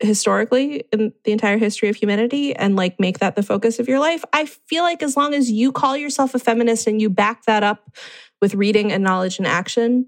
[0.00, 3.98] historically in the entire history of humanity and like make that the focus of your
[3.98, 4.24] life.
[4.32, 7.62] I feel like as long as you call yourself a feminist and you back that
[7.62, 7.96] up
[8.42, 10.06] with reading and knowledge and action,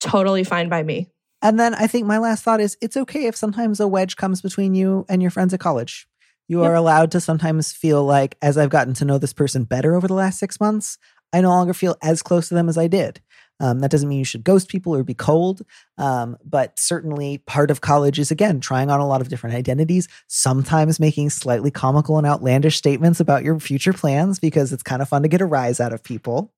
[0.00, 1.08] totally fine by me.
[1.42, 4.42] And then I think my last thought is it's okay if sometimes a wedge comes
[4.42, 6.06] between you and your friends at college.
[6.48, 6.70] You yep.
[6.70, 10.08] are allowed to sometimes feel like, as I've gotten to know this person better over
[10.08, 10.98] the last six months,
[11.32, 13.20] I no longer feel as close to them as I did.
[13.60, 15.62] Um, that doesn't mean you should ghost people or be cold,
[15.98, 20.08] um, but certainly part of college is again trying on a lot of different identities,
[20.26, 25.08] sometimes making slightly comical and outlandish statements about your future plans because it's kind of
[25.08, 26.52] fun to get a rise out of people.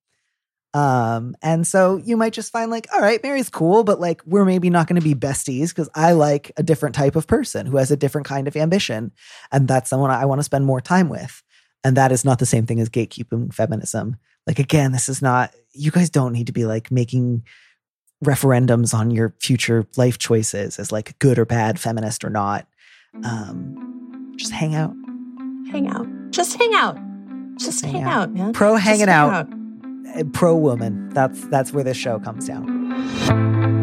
[0.73, 4.45] Um, and so you might just find like, all right, Mary's cool, but like we're
[4.45, 7.77] maybe not going to be besties because I like a different type of person who
[7.77, 9.11] has a different kind of ambition.
[9.51, 11.43] And that's someone I want to spend more time with.
[11.83, 14.17] And that is not the same thing as gatekeeping feminism.
[14.47, 17.43] Like, again, this is not, you guys don't need to be like making
[18.23, 22.67] referendums on your future life choices as like good or bad, feminist or not.
[23.23, 24.93] Um, just hang out.
[25.71, 26.07] Hang out.
[26.31, 26.97] Just hang out.
[27.57, 28.13] Just hang, hang out.
[28.13, 28.33] out.
[28.33, 28.53] man.
[28.53, 29.31] Pro hanging out.
[29.31, 29.47] out
[30.33, 31.09] pro woman.
[31.09, 33.82] That's that's where this show comes down.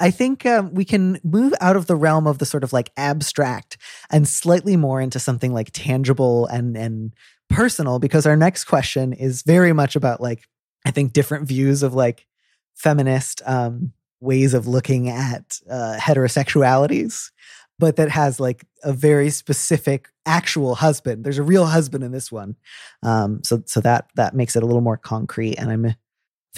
[0.00, 2.90] I think um, we can move out of the realm of the sort of like
[2.96, 3.76] abstract
[4.10, 7.12] and slightly more into something like tangible and and
[7.48, 10.46] personal because our next question is very much about like
[10.84, 12.26] I think different views of like
[12.74, 17.30] feminist um, ways of looking at uh, heterosexualities,
[17.78, 21.24] but that has like a very specific actual husband.
[21.24, 22.56] There's a real husband in this one,
[23.02, 25.56] um, so so that that makes it a little more concrete.
[25.56, 25.94] And I'm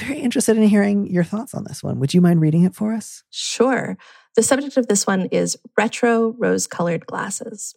[0.00, 2.00] very interested in hearing your thoughts on this one.
[2.00, 3.22] Would you mind reading it for us?
[3.30, 3.96] Sure.
[4.36, 7.74] The subject of this one is retro rose colored glasses.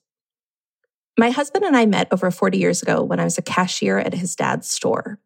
[1.18, 4.16] My husband and I met over 40 years ago when I was a cashier at
[4.16, 5.20] his dad's store.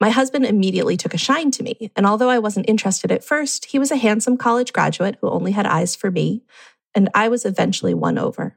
[0.00, 3.66] My husband immediately took a shine to me, and although I wasn't interested at first,
[3.66, 6.42] he was a handsome college graduate who only had eyes for me,
[6.94, 8.56] and I was eventually won over.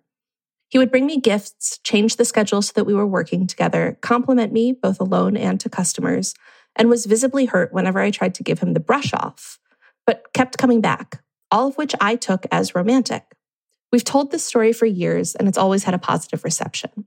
[0.70, 4.52] He would bring me gifts, change the schedule so that we were working together, compliment
[4.52, 6.34] me both alone and to customers,
[6.76, 9.60] and was visibly hurt whenever I tried to give him the brush off,
[10.06, 13.24] but kept coming back, all of which I took as romantic.
[13.92, 17.06] We've told this story for years, and it's always had a positive reception.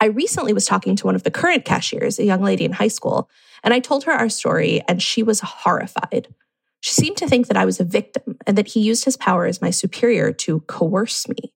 [0.00, 2.88] I recently was talking to one of the current cashiers, a young lady in high
[2.88, 3.30] school,
[3.62, 6.34] and I told her our story, and she was horrified.
[6.80, 9.46] She seemed to think that I was a victim and that he used his power
[9.46, 11.52] as my superior to coerce me.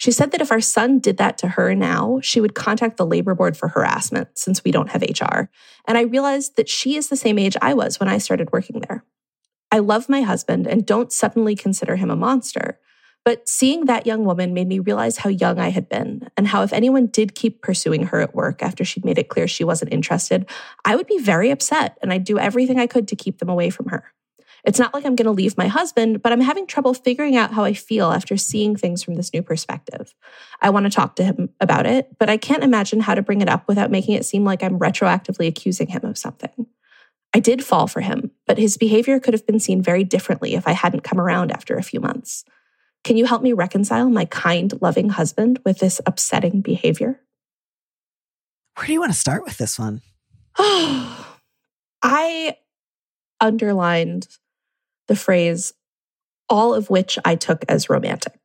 [0.00, 3.04] She said that if our son did that to her now, she would contact the
[3.04, 5.50] labor board for harassment since we don't have HR.
[5.86, 8.80] And I realized that she is the same age I was when I started working
[8.80, 9.04] there.
[9.70, 12.78] I love my husband and don't suddenly consider him a monster.
[13.26, 16.62] But seeing that young woman made me realize how young I had been and how
[16.62, 19.92] if anyone did keep pursuing her at work after she'd made it clear she wasn't
[19.92, 20.48] interested,
[20.82, 23.68] I would be very upset and I'd do everything I could to keep them away
[23.68, 24.14] from her.
[24.64, 27.52] It's not like I'm going to leave my husband, but I'm having trouble figuring out
[27.52, 30.14] how I feel after seeing things from this new perspective.
[30.60, 33.40] I want to talk to him about it, but I can't imagine how to bring
[33.40, 36.66] it up without making it seem like I'm retroactively accusing him of something.
[37.32, 40.66] I did fall for him, but his behavior could have been seen very differently if
[40.66, 42.44] I hadn't come around after a few months.
[43.04, 47.20] Can you help me reconcile my kind, loving husband with this upsetting behavior?
[48.76, 50.02] Where do you want to start with this one?
[52.02, 52.56] I
[53.40, 54.28] underlined
[55.10, 55.74] the phrase,
[56.48, 58.38] all of which I took as romantic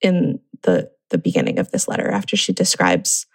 [0.00, 3.26] in the, the beginning of this letter after she describes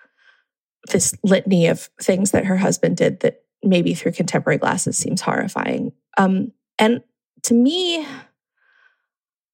[0.92, 5.92] this litany of things that her husband did that maybe through contemporary glasses seems horrifying.
[6.18, 7.04] Um, and
[7.44, 8.08] to me,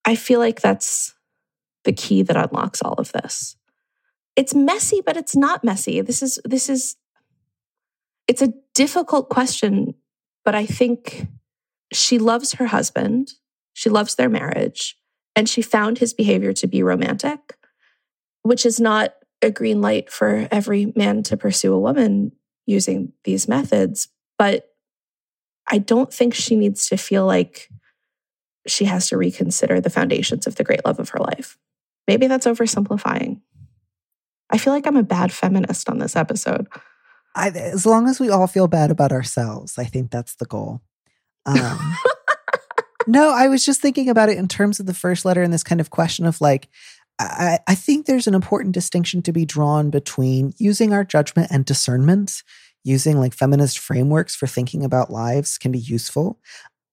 [0.06, 1.14] I feel like that's
[1.84, 3.58] the key that unlocks all of this.
[4.38, 6.00] It's messy, but it's not messy.
[6.00, 6.96] This is this is
[8.30, 9.96] it's a difficult question,
[10.46, 11.28] but I think
[11.92, 13.34] she loves her husband.
[13.74, 14.98] She loves their marriage,
[15.36, 17.56] and she found his behavior to be romantic,
[18.42, 22.34] which is not a green light for every man to pursue a woman
[22.66, 24.66] using these methods, but
[25.68, 27.70] I don't think she needs to feel like
[28.68, 31.58] she has to reconsider the foundations of the great love of her life.
[32.08, 33.42] Maybe that's oversimplifying.
[34.50, 36.68] I feel like I'm a bad feminist on this episode.
[37.36, 40.82] I, as long as we all feel bad about ourselves, I think that's the goal.
[41.58, 41.96] Um,
[43.08, 45.64] no, I was just thinking about it in terms of the first letter and this
[45.64, 46.70] kind of question of like,
[47.20, 51.66] I, I think there's an important distinction to be drawn between using our judgment and
[51.66, 52.44] discernment
[52.84, 56.40] using like feminist frameworks for thinking about lives can be useful.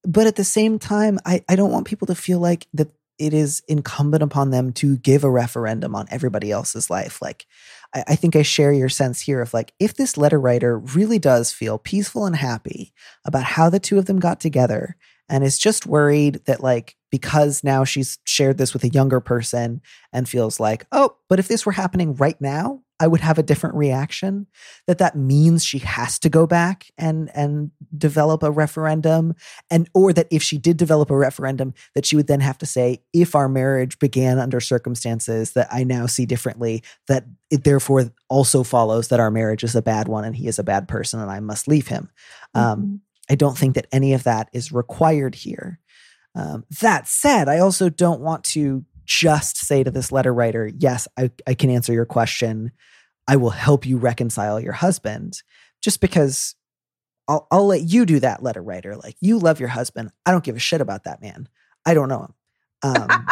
[0.05, 3.33] But at the same time, I, I don't want people to feel like that it
[3.33, 7.23] is incumbent upon them to give a referendum on everybody else's life.
[7.23, 7.47] Like,
[7.95, 11.19] I, I, think I share your sense here of like, if this letter writer really
[11.19, 12.93] does feel peaceful and happy
[13.25, 14.97] about how the two of them got together
[15.29, 19.81] and is just worried that, like, because now she's shared this with a younger person
[20.13, 23.43] and feels like, oh, but if this were happening right now, I would have a
[23.43, 24.47] different reaction.
[24.87, 29.35] That that means she has to go back and and develop a referendum,
[29.71, 32.67] and or that if she did develop a referendum, that she would then have to
[32.67, 38.13] say, if our marriage began under circumstances that I now see differently, that it therefore
[38.29, 41.21] also follows that our marriage is a bad one and he is a bad person
[41.21, 42.11] and I must leave him.
[42.55, 42.83] Um, mm-hmm.
[42.83, 45.81] Um, I don't think that any of that is required here.
[46.35, 51.09] Um, that said, I also don't want to just say to this letter writer, yes,
[51.19, 52.73] I, I can answer your question.
[53.29, 55.43] I will help you reconcile your husband,
[55.83, 56.55] just because
[57.29, 58.97] I'll, I'll let you do that, letter writer.
[58.97, 60.11] Like, you love your husband.
[60.25, 61.49] I don't give a shit about that man.
[61.85, 62.35] I don't know him.
[62.83, 63.27] Um,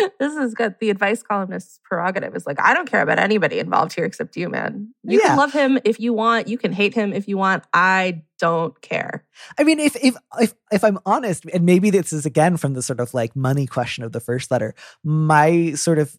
[0.18, 0.76] this is good.
[0.80, 4.48] The advice columnist's prerogative is like, I don't care about anybody involved here except you,
[4.48, 4.94] man.
[5.02, 5.28] You yeah.
[5.28, 6.48] can love him if you want.
[6.48, 7.64] You can hate him if you want.
[7.72, 9.24] I don't care.
[9.58, 12.82] I mean, if if if if I'm honest, and maybe this is again from the
[12.82, 16.18] sort of like money question of the first letter, my sort of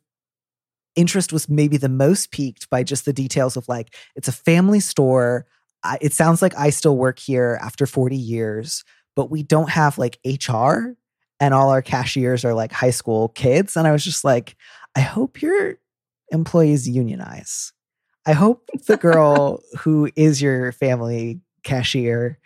[0.95, 4.79] interest was maybe the most piqued by just the details of like it's a family
[4.79, 5.45] store.
[5.83, 8.83] I, it sounds like I still work here after 40 years,
[9.15, 10.95] but we don't have like HR
[11.39, 13.77] and all our cashiers are like high school kids.
[13.77, 14.55] And I was just like,
[14.95, 15.75] I hope your
[16.31, 17.71] employees unionize.
[18.25, 22.39] I hope the girl who is your family cashier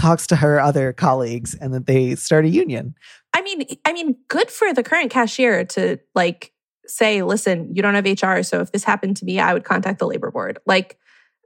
[0.00, 2.96] talks to her other colleagues and that they start a union.
[3.32, 6.52] I mean, I mean, good for the current cashier to like
[6.86, 10.00] say, listen, you don't have HR, so if this happened to me, I would contact
[10.00, 10.58] the labor board.
[10.66, 10.98] Like,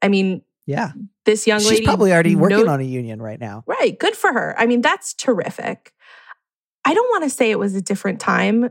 [0.02, 0.92] I mean, yeah,
[1.24, 3.64] this young lady, probably already working on a union right now.
[3.66, 4.54] Right, good for her.
[4.58, 5.92] I mean, that's terrific.
[6.84, 8.70] I don't want to say it was a different time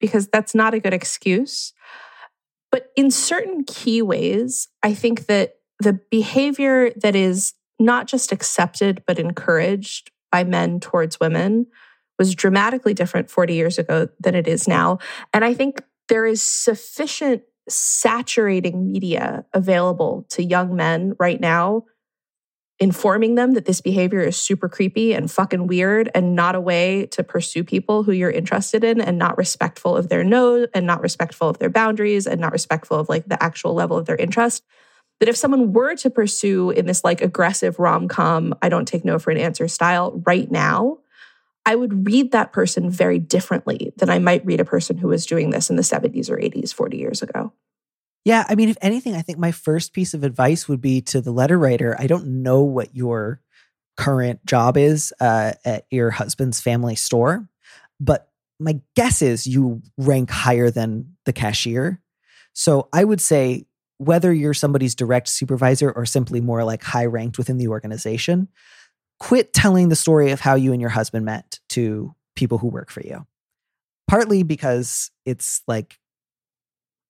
[0.00, 1.72] because that's not a good excuse.
[2.70, 9.02] But in certain key ways, I think that the behavior that is not just accepted,
[9.06, 11.66] but encouraged by men towards women
[12.18, 14.98] was dramatically different 40 years ago than it is now.
[15.32, 21.84] And I think there is sufficient saturating media available to young men right now
[22.78, 27.06] informing them that this behavior is super creepy and fucking weird and not a way
[27.06, 31.00] to pursue people who you're interested in and not respectful of their no and not
[31.00, 34.62] respectful of their boundaries and not respectful of like the actual level of their interest
[35.20, 39.18] that if someone were to pursue in this like aggressive rom-com i don't take no
[39.18, 40.98] for an answer style right now
[41.64, 45.26] i would read that person very differently than i might read a person who was
[45.26, 47.52] doing this in the 70s or 80s 40 years ago
[48.26, 51.20] yeah, I mean, if anything, I think my first piece of advice would be to
[51.20, 51.94] the letter writer.
[51.96, 53.40] I don't know what your
[53.96, 57.48] current job is uh, at your husband's family store,
[58.00, 62.00] but my guess is you rank higher than the cashier.
[62.52, 63.66] So I would say
[63.98, 68.48] whether you're somebody's direct supervisor or simply more like high ranked within the organization,
[69.18, 72.90] quit telling the story of how you and your husband met to people who work
[72.90, 73.26] for you.
[74.08, 75.98] Partly because it's like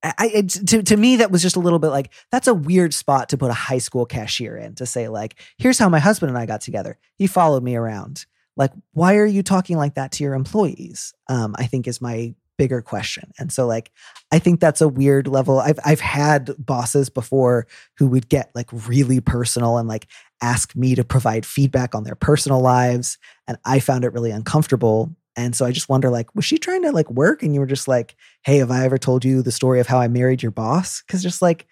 [0.03, 3.31] I, to to me that was just a little bit like that's a weird spot
[3.31, 6.39] to put a high school cashier in to say like here's how my husband and
[6.39, 6.99] I got together.
[7.17, 8.27] He followed me around.
[8.57, 11.13] Like why are you talking like that to your employees?
[11.29, 13.33] Um, I think is my bigger question.
[13.39, 13.91] And so like
[14.33, 15.61] I think that's a weird level.
[15.61, 17.67] I've I've had bosses before
[17.99, 20.07] who would get like really personal and like
[20.43, 25.17] ask me to provide feedback on their personal lives and I found it really uncomfortable
[25.37, 27.43] and so I just wonder, like, was she trying to like work?
[27.43, 29.99] And you were just like, hey, have I ever told you the story of how
[29.99, 31.03] I married your boss?
[31.03, 31.67] Because just like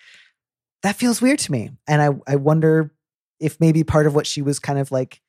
[0.83, 1.71] that feels weird to me.
[1.89, 2.93] And I, I wonder
[3.41, 5.21] if maybe part of what she was kind of like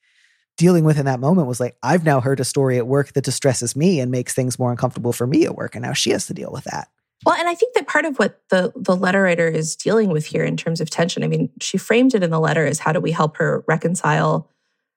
[0.57, 3.23] dealing with in that moment was like, I've now heard a story at work that
[3.23, 5.75] distresses me and makes things more uncomfortable for me at work.
[5.75, 6.87] And now she has to deal with that.
[7.25, 10.25] Well, and I think that part of what the the letter writer is dealing with
[10.25, 12.91] here in terms of tension, I mean, she framed it in the letter as how
[12.91, 14.49] do we help her reconcile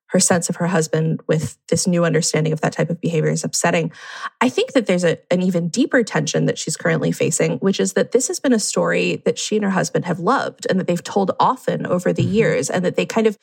[0.09, 3.44] her sense of her husband with this new understanding of that type of behavior is
[3.44, 3.92] upsetting.
[4.40, 7.92] I think that there's a, an even deeper tension that she's currently facing, which is
[7.92, 10.86] that this has been a story that she and her husband have loved and that
[10.86, 12.32] they've told often over the mm-hmm.
[12.32, 13.38] years, and that they kind of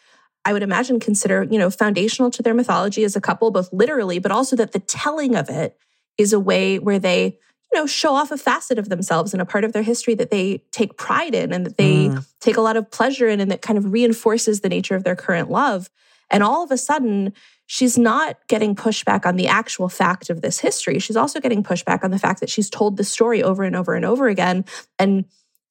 [0.46, 4.20] I would imagine consider, you know, foundational to their mythology as a couple, both literally,
[4.20, 5.76] but also that the telling of it
[6.18, 7.38] is a way where they,
[7.74, 10.30] you know, show off a facet of themselves and a part of their history that
[10.30, 12.26] they take pride in and that they mm.
[12.40, 15.16] take a lot of pleasure in and that kind of reinforces the nature of their
[15.16, 15.90] current love.
[16.30, 17.34] And all of a sudden,
[17.66, 21.00] she's not getting pushback on the actual fact of this history.
[21.00, 23.96] She's also getting pushback on the fact that she's told the story over and over
[23.96, 24.66] and over again
[25.00, 25.26] and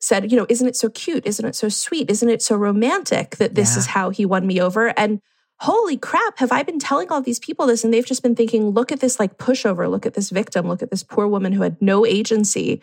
[0.05, 1.27] said, you know, isn't it so cute?
[1.27, 2.11] Isn't it so sweet?
[2.11, 3.79] Isn't it so romantic that this yeah.
[3.79, 4.97] is how he won me over?
[4.99, 5.21] And
[5.61, 7.85] holy crap, have I been telling all these people this?
[7.85, 10.83] And they've just been thinking, look at this like pushover, look at this victim, look
[10.83, 12.83] at this poor woman who had no agency.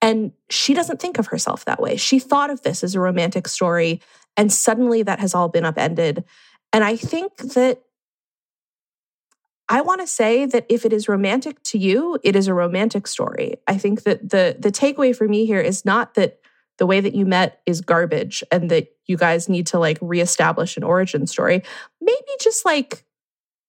[0.00, 1.96] And she doesn't think of herself that way.
[1.96, 4.00] She thought of this as a romantic story.
[4.36, 6.24] And suddenly that has all been upended.
[6.72, 7.82] And I think that
[9.68, 13.06] I want to say that if it is romantic to you, it is a romantic
[13.06, 13.56] story.
[13.68, 16.40] I think that the the takeaway for me here is not that
[16.80, 20.78] the way that you met is garbage and that you guys need to like reestablish
[20.78, 21.62] an origin story,
[22.00, 23.04] maybe just like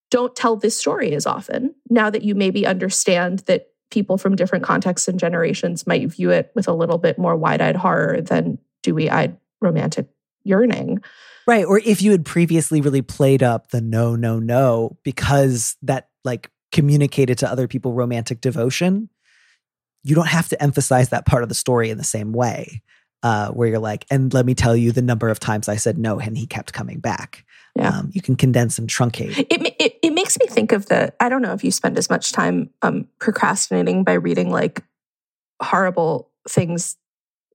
[0.10, 4.64] don't tell this story as often now that you maybe understand that people from different
[4.64, 8.58] contexts and generations might view it with a little bit more wide eyed horror than
[8.82, 10.08] dewy eyed romantic
[10.46, 11.02] yearning.
[11.46, 11.66] Right.
[11.66, 16.50] Or if you had previously really played up the no, no, no, because that like
[16.72, 19.10] communicated to other people romantic devotion,
[20.02, 22.82] you don't have to emphasize that part of the story in the same way.
[23.24, 26.00] Uh, where you're like, and let me tell you the number of times I said
[26.00, 27.46] no and he kept coming back.
[27.76, 27.90] Yeah.
[27.90, 29.38] Um, you can condense and truncate.
[29.38, 32.10] It, it, it makes me think of the, I don't know if you spend as
[32.10, 34.84] much time um, procrastinating by reading like
[35.62, 36.98] horrible things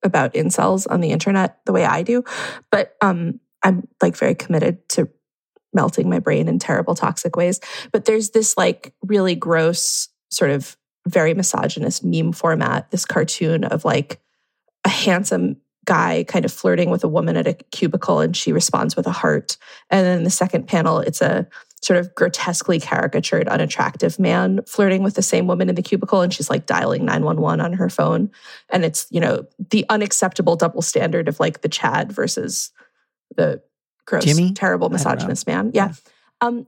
[0.05, 2.23] about incels on the internet the way I do,
[2.71, 5.09] but um, I'm like very committed to
[5.73, 7.59] melting my brain in terrible toxic ways.
[7.91, 10.77] But there's this like really gross sort of
[11.09, 14.21] very misogynist meme format, this cartoon of like
[14.87, 18.97] a handsome guy kind of flirting with a woman at a cubicle and she responds
[18.97, 19.57] with a heart.
[19.91, 21.47] And then the second panel, it's a
[21.83, 26.33] sort of grotesquely caricatured, unattractive man flirting with the same woman in the cubicle and
[26.33, 28.31] she's like dialing 911 on her phone.
[28.71, 32.71] And it's, you know, the unacceptable double standard of like the Chad versus
[33.37, 33.61] the
[34.07, 34.53] gross, Jimmy?
[34.53, 35.71] terrible misogynist man.
[35.75, 35.89] Yeah.
[35.89, 35.95] yeah.
[36.41, 36.67] Um,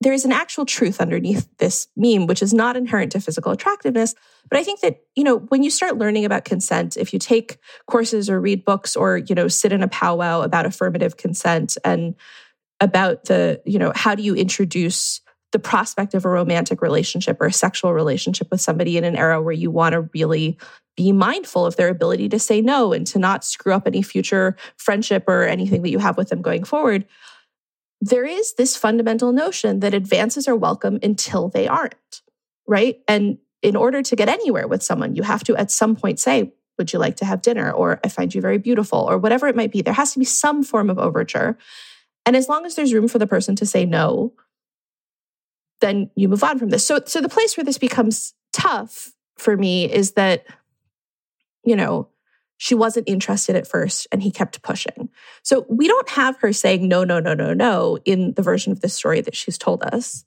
[0.00, 4.14] there is an actual truth underneath this meme, which is not inherent to physical attractiveness.
[4.50, 7.58] But I think that, you know, when you start learning about consent, if you take
[7.86, 12.14] courses or read books or, you know, sit in a powwow about affirmative consent and
[12.80, 15.22] about the, you know, how do you introduce
[15.52, 19.40] the prospect of a romantic relationship or a sexual relationship with somebody in an era
[19.40, 20.58] where you want to really
[20.96, 24.56] be mindful of their ability to say no and to not screw up any future
[24.76, 27.06] friendship or anything that you have with them going forward
[28.00, 32.22] there is this fundamental notion that advances are welcome until they aren't,
[32.66, 32.98] right?
[33.08, 36.52] And in order to get anywhere with someone, you have to at some point say,
[36.78, 37.70] Would you like to have dinner?
[37.70, 39.82] Or I find you very beautiful, or whatever it might be.
[39.82, 41.56] There has to be some form of overture.
[42.26, 44.34] And as long as there's room for the person to say no,
[45.80, 46.84] then you move on from this.
[46.86, 50.44] So, so the place where this becomes tough for me is that,
[51.64, 52.08] you know,
[52.58, 55.10] she wasn't interested at first and he kept pushing.
[55.42, 58.80] So we don't have her saying no, no, no, no, no in the version of
[58.80, 60.24] the story that she's told us.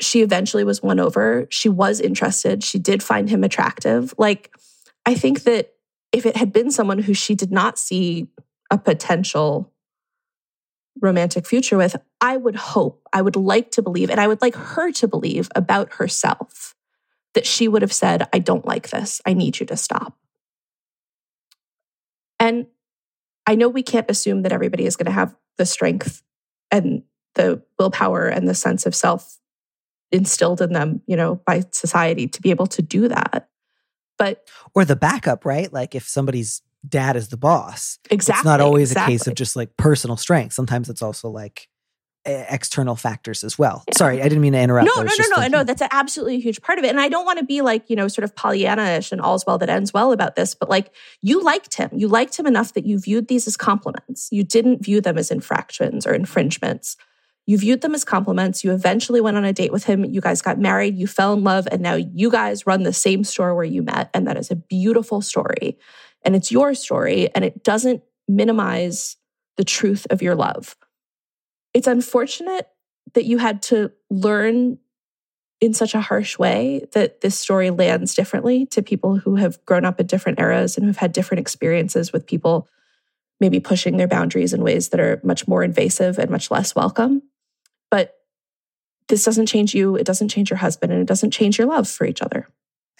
[0.00, 1.46] She eventually was won over.
[1.50, 2.62] She was interested.
[2.64, 4.14] She did find him attractive.
[4.18, 4.54] Like,
[5.06, 5.74] I think that
[6.12, 8.28] if it had been someone who she did not see
[8.70, 9.72] a potential
[11.00, 14.54] romantic future with, I would hope, I would like to believe, and I would like
[14.54, 16.74] her to believe about herself
[17.34, 19.20] that she would have said, I don't like this.
[19.24, 20.19] I need you to stop.
[22.50, 22.66] And
[23.46, 26.20] I know we can't assume that everybody is going to have the strength
[26.72, 27.04] and
[27.36, 29.38] the willpower and the sense of self
[30.10, 33.48] instilled in them, you know, by society to be able to do that.
[34.18, 35.72] But or the backup, right?
[35.72, 38.00] Like if somebody's dad is the boss.
[38.10, 38.40] Exactly.
[38.40, 39.14] It's not always exactly.
[39.14, 40.52] a case of just like personal strength.
[40.52, 41.68] Sometimes it's also like
[42.26, 43.82] external factors as well.
[43.94, 44.90] Sorry, I didn't mean to interrupt.
[44.94, 45.64] No, no, no, no, no.
[45.64, 46.88] That's absolutely a huge part of it.
[46.88, 49.58] And I don't want to be like, you know, sort of Pollyanna-ish and all's well
[49.58, 51.90] that ends well about this, but like you liked him.
[51.92, 54.28] You liked him enough that you viewed these as compliments.
[54.30, 56.96] You didn't view them as infractions or infringements.
[57.46, 58.62] You viewed them as compliments.
[58.62, 60.04] You eventually went on a date with him.
[60.04, 60.96] You guys got married.
[60.96, 61.66] You fell in love.
[61.72, 64.10] And now you guys run the same store where you met.
[64.14, 65.78] And that is a beautiful story.
[66.22, 67.34] And it's your story.
[67.34, 69.16] And it doesn't minimize
[69.56, 70.76] the truth of your love
[71.74, 72.68] it's unfortunate
[73.14, 74.78] that you had to learn
[75.60, 79.84] in such a harsh way that this story lands differently to people who have grown
[79.84, 82.66] up in different eras and who've had different experiences with people
[83.40, 87.22] maybe pushing their boundaries in ways that are much more invasive and much less welcome.
[87.90, 88.14] But
[89.08, 91.88] this doesn't change you, it doesn't change your husband, and it doesn't change your love
[91.88, 92.48] for each other.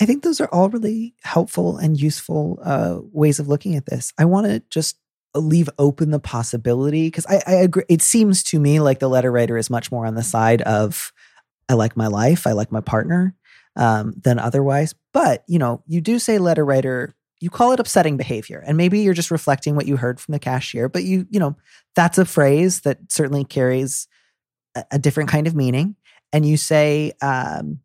[0.00, 4.12] I think those are all really helpful and useful uh, ways of looking at this.
[4.18, 4.96] I want to just
[5.34, 7.84] leave open the possibility because I, I agree.
[7.88, 11.12] It seems to me like the letter writer is much more on the side of
[11.68, 13.34] I like my life, I like my partner
[13.76, 14.94] um, than otherwise.
[15.12, 17.14] But you know, you do say letter writer.
[17.42, 20.38] You call it upsetting behavior, and maybe you're just reflecting what you heard from the
[20.38, 20.88] cashier.
[20.90, 21.56] But you, you know,
[21.94, 24.08] that's a phrase that certainly carries
[24.74, 25.96] a, a different kind of meaning.
[26.32, 27.80] And you say, um,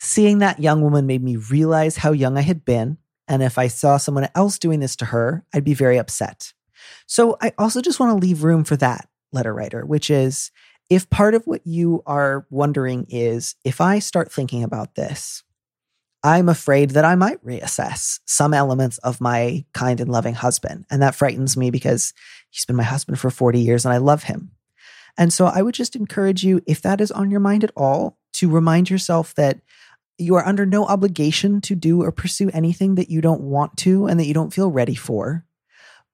[0.00, 2.98] seeing that young woman made me realize how young I had been.
[3.28, 6.52] And if I saw someone else doing this to her, I'd be very upset.
[7.06, 10.50] So I also just want to leave room for that letter writer, which is
[10.88, 15.44] if part of what you are wondering is if I start thinking about this,
[16.22, 20.84] I'm afraid that I might reassess some elements of my kind and loving husband.
[20.90, 22.12] And that frightens me because
[22.50, 24.50] he's been my husband for 40 years and I love him.
[25.16, 28.18] And so I would just encourage you, if that is on your mind at all,
[28.34, 29.60] to remind yourself that
[30.18, 34.06] you are under no obligation to do or pursue anything that you don't want to
[34.06, 35.46] and that you don't feel ready for.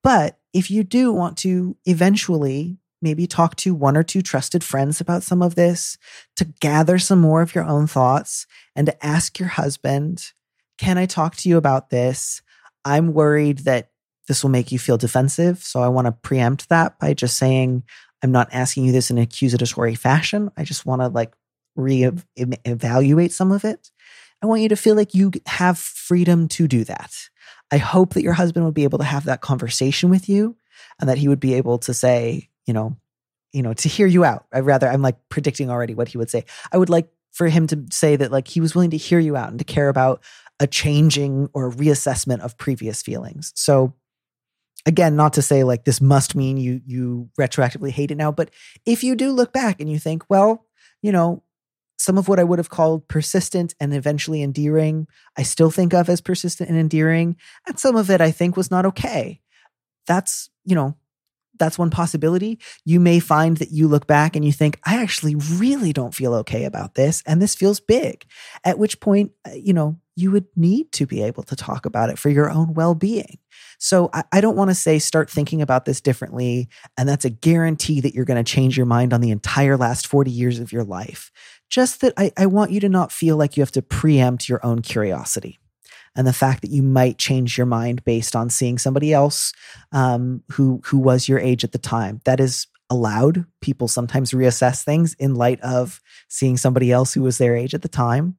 [0.02, 5.02] But if you do want to eventually maybe talk to one or two trusted friends
[5.02, 5.98] about some of this,
[6.36, 10.32] to gather some more of your own thoughts, and to ask your husband,
[10.78, 12.40] Can I talk to you about this?
[12.84, 13.90] I'm worried that
[14.28, 15.62] this will make you feel defensive.
[15.62, 17.82] So I want to preempt that by just saying,
[18.22, 20.50] I'm not asking you this in an accusatory fashion.
[20.56, 21.32] I just want to like
[21.76, 23.90] re-evaluate some of it.
[24.42, 27.14] I want you to feel like you have freedom to do that.
[27.70, 30.56] I hope that your husband would be able to have that conversation with you
[31.00, 32.96] and that he would be able to say, you know,
[33.52, 34.46] you know, to hear you out.
[34.52, 36.44] I rather I'm like predicting already what he would say.
[36.72, 39.36] I would like for him to say that like he was willing to hear you
[39.36, 40.22] out and to care about
[40.60, 43.52] a changing or reassessment of previous feelings.
[43.54, 43.94] So
[44.86, 48.50] again, not to say like this must mean you you retroactively hate it now, but
[48.84, 50.66] if you do look back and you think, well,
[51.02, 51.42] you know,
[51.96, 56.08] some of what I would have called persistent and eventually endearing, I still think of
[56.08, 57.36] as persistent and endearing,
[57.66, 59.40] and some of it I think was not okay.
[60.06, 60.94] That's, you know,
[61.58, 62.58] that's one possibility.
[62.84, 66.34] You may find that you look back and you think, I actually really don't feel
[66.34, 67.22] okay about this.
[67.26, 68.24] And this feels big.
[68.64, 72.08] At which point, uh, you know, you would need to be able to talk about
[72.08, 73.38] it for your own well being.
[73.78, 76.68] So I, I don't want to say start thinking about this differently.
[76.96, 80.06] And that's a guarantee that you're going to change your mind on the entire last
[80.06, 81.30] 40 years of your life.
[81.68, 84.64] Just that I, I want you to not feel like you have to preempt your
[84.64, 85.58] own curiosity
[86.16, 89.52] and the fact that you might change your mind based on seeing somebody else
[89.92, 92.20] um, who who was your age at the time.
[92.24, 93.44] That is allowed.
[93.60, 97.82] People sometimes reassess things in light of seeing somebody else who was their age at
[97.82, 98.36] the time.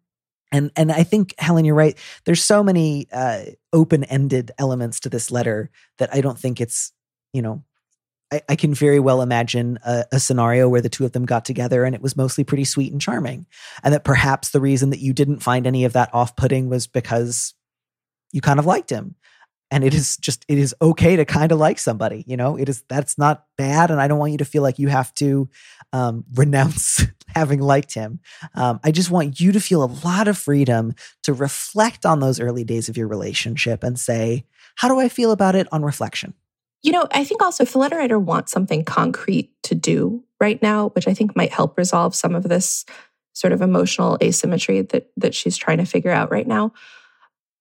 [0.52, 1.98] And and I think Helen, you're right.
[2.26, 5.70] There's so many uh, open ended elements to this letter
[6.00, 6.92] that I don't think it's
[7.34, 7.64] you know.
[8.32, 11.46] I, I can very well imagine a, a scenario where the two of them got
[11.46, 13.46] together and it was mostly pretty sweet and charming,
[13.84, 16.88] and that perhaps the reason that you didn't find any of that off putting was
[16.88, 17.54] because
[18.32, 19.16] you kind of liked him.
[19.70, 22.58] And it is just it is okay to kind of like somebody you know?
[22.58, 25.14] It is that's not bad and i don't want you to feel like you have
[25.16, 25.50] to
[25.92, 27.04] um, renounce
[27.36, 28.22] having liked him.
[28.56, 32.40] Um, i just want you to feel a lot of freedom to reflect on those
[32.40, 36.34] early days of your relationship and say how do i feel about it on reflection
[36.84, 40.62] you know i think also if the letter writer wants something concrete to do right
[40.62, 42.86] now which i think might help resolve some of this
[43.34, 46.72] sort of emotional asymmetry that that she's trying to figure out right now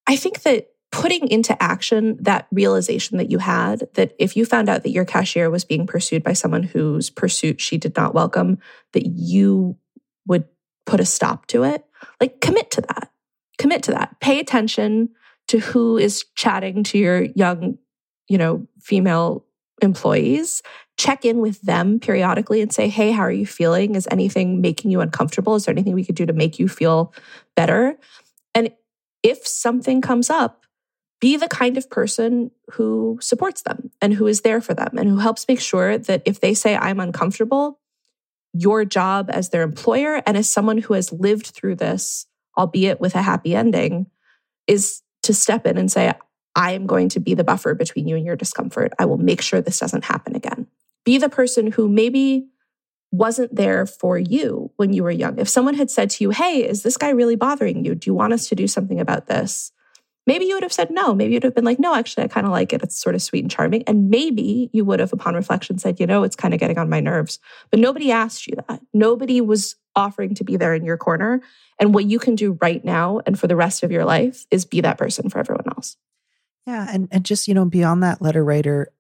[0.07, 4.69] i think that putting into action that realization that you had that if you found
[4.69, 8.59] out that your cashier was being pursued by someone whose pursuit she did not welcome,
[8.93, 9.77] that you
[10.27, 10.45] would
[10.87, 11.85] put a stop to it,
[12.21, 13.11] like commit to that.
[13.59, 14.19] Commit to that.
[14.21, 15.11] Pay attention
[15.49, 17.79] to who is chatting to your young,
[18.29, 19.45] you know, female
[19.83, 20.63] employees.
[20.97, 23.95] Check in with them periodically and say, hey, how are you feeling?
[23.95, 25.55] Is anything making you uncomfortable?
[25.55, 27.13] Is there anything we could do to make you feel
[27.55, 27.99] better?
[28.55, 28.71] And
[29.23, 30.65] if something comes up,
[31.21, 35.09] be the kind of person who supports them and who is there for them and
[35.09, 37.81] who helps make sure that if they say, I'm uncomfortable,
[38.53, 43.15] your job as their employer and as someone who has lived through this, albeit with
[43.15, 44.07] a happy ending,
[44.67, 46.15] is to step in and say,
[46.57, 48.93] I am going to be the buffer between you and your discomfort.
[48.99, 50.67] I will make sure this doesn't happen again.
[51.05, 52.49] Be the person who maybe
[53.13, 55.39] wasn't there for you when you were young.
[55.39, 57.95] If someone had said to you, Hey, is this guy really bothering you?
[57.95, 59.71] Do you want us to do something about this?
[60.27, 61.15] Maybe you would have said no.
[61.15, 62.83] Maybe you'd have been like, no, actually, I kind of like it.
[62.83, 63.85] It's sort of sweet and charming.
[63.87, 66.91] And maybe you would have, upon reflection, said, you know, it's kind of getting on
[66.91, 67.39] my nerves.
[67.71, 68.81] But nobody asked you that.
[68.93, 71.43] Nobody was offering to be there in your corner.
[71.79, 74.65] And what you can do right now and for the rest of your life is
[74.65, 75.97] be that person for everyone else.
[76.67, 76.89] Yeah.
[76.91, 78.93] And, and just, you know, beyond that letter writer,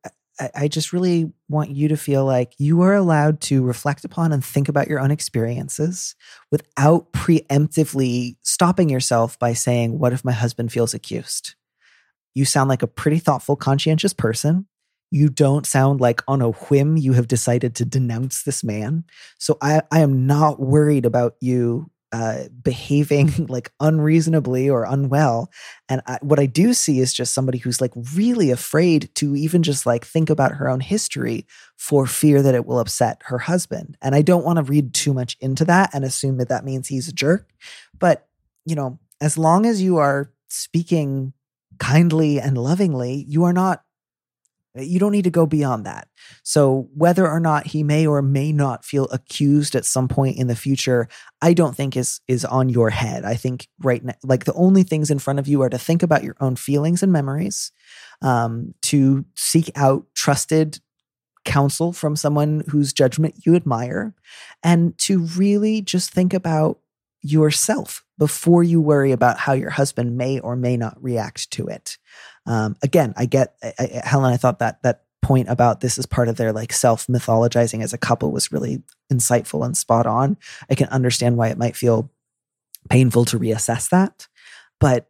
[0.54, 4.44] I, just really want you to feel like you are allowed to reflect upon and
[4.44, 6.14] think about your own experiences
[6.50, 11.54] without preemptively stopping yourself by saying, What if my husband feels accused?
[12.34, 14.66] You sound like a pretty thoughtful, conscientious person.
[15.10, 19.04] You don't sound like on a whim you have decided to denounce this man.
[19.38, 25.50] So I, I am not worried about you uh, behaving like unreasonably or unwell.
[25.88, 29.62] And I, what I do see is just somebody who's like really afraid to even
[29.62, 31.46] just like think about her own history
[31.76, 33.96] for fear that it will upset her husband.
[34.00, 36.88] And I don't want to read too much into that and assume that that means
[36.88, 37.48] he's a jerk.
[37.98, 38.26] But,
[38.64, 41.32] you know, as long as you are speaking
[41.78, 43.82] kindly and lovingly, you are not
[44.78, 46.08] you don't need to go beyond that.
[46.42, 50.46] So, whether or not he may or may not feel accused at some point in
[50.46, 51.08] the future,
[51.42, 53.24] I don't think is is on your head.
[53.24, 56.02] I think right now, like the only things in front of you are to think
[56.02, 57.72] about your own feelings and memories,
[58.22, 60.80] um, to seek out trusted
[61.44, 64.14] counsel from someone whose judgment you admire,
[64.62, 66.80] and to really just think about
[67.22, 71.98] yourself before you worry about how your husband may or may not react to it.
[72.46, 74.32] Um, again, I get I, I, Helen.
[74.32, 77.92] I thought that that point about this is part of their like self mythologizing as
[77.92, 78.82] a couple was really
[79.12, 80.36] insightful and spot on.
[80.70, 82.10] I can understand why it might feel
[82.88, 84.28] painful to reassess that,
[84.78, 85.08] but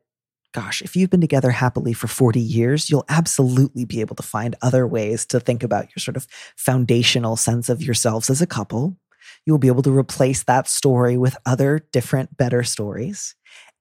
[0.57, 4.57] gosh, if you've been together happily for 40 years, you'll absolutely be able to find
[4.63, 6.27] other ways to think about your sort of
[6.57, 8.97] foundational sense of yourselves as a couple.
[9.45, 13.35] You'll be able to replace that story with other different, better stories.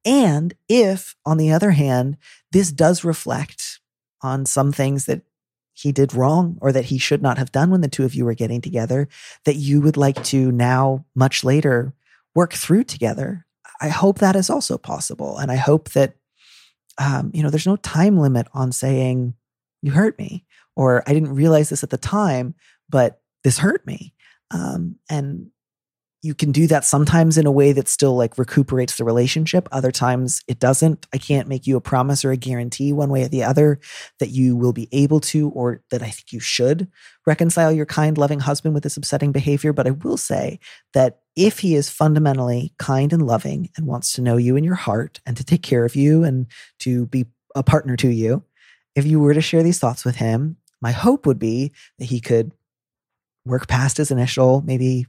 [0.04, 2.18] And if, on the other hand,
[2.56, 3.82] this does reflect
[4.22, 5.24] on some things that
[5.74, 8.24] he did wrong or that he should not have done when the two of you
[8.24, 9.10] were getting together,
[9.44, 11.94] that you would like to now, much later,
[12.34, 13.46] work through together.
[13.82, 15.38] I hope that is also possible.
[15.38, 16.16] And I hope that
[16.98, 19.34] um, you know, there's no time limit on saying,
[19.82, 20.46] you hurt me,
[20.78, 22.56] or I didn't realize this at the time,
[22.88, 24.14] but this hurt me.
[24.52, 25.48] Um, and
[26.26, 29.70] you can do that sometimes in a way that still like recuperates the relationship.
[29.72, 31.06] Other times it doesn't.
[31.14, 33.80] I can't make you a promise or a guarantee one way or the other
[34.20, 36.88] that you will be able to or that I think you should
[37.28, 39.72] reconcile your kind, loving husband with this upsetting behavior.
[39.72, 40.60] But I will say
[40.96, 44.76] that if he is fundamentally kind and loving and wants to know you in your
[44.76, 46.48] heart and to take care of you and
[46.80, 48.44] to be a partner to you,
[48.96, 52.20] if you were to share these thoughts with him, my hope would be that he
[52.20, 52.52] could
[53.46, 55.06] work past his initial, maybe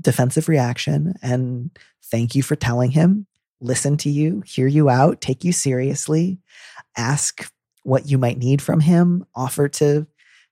[0.00, 1.70] defensive reaction and
[2.04, 3.26] thank you for telling him,
[3.60, 6.38] listen to you, hear you out, take you seriously,
[6.96, 7.50] ask
[7.82, 10.06] what you might need from him, offer to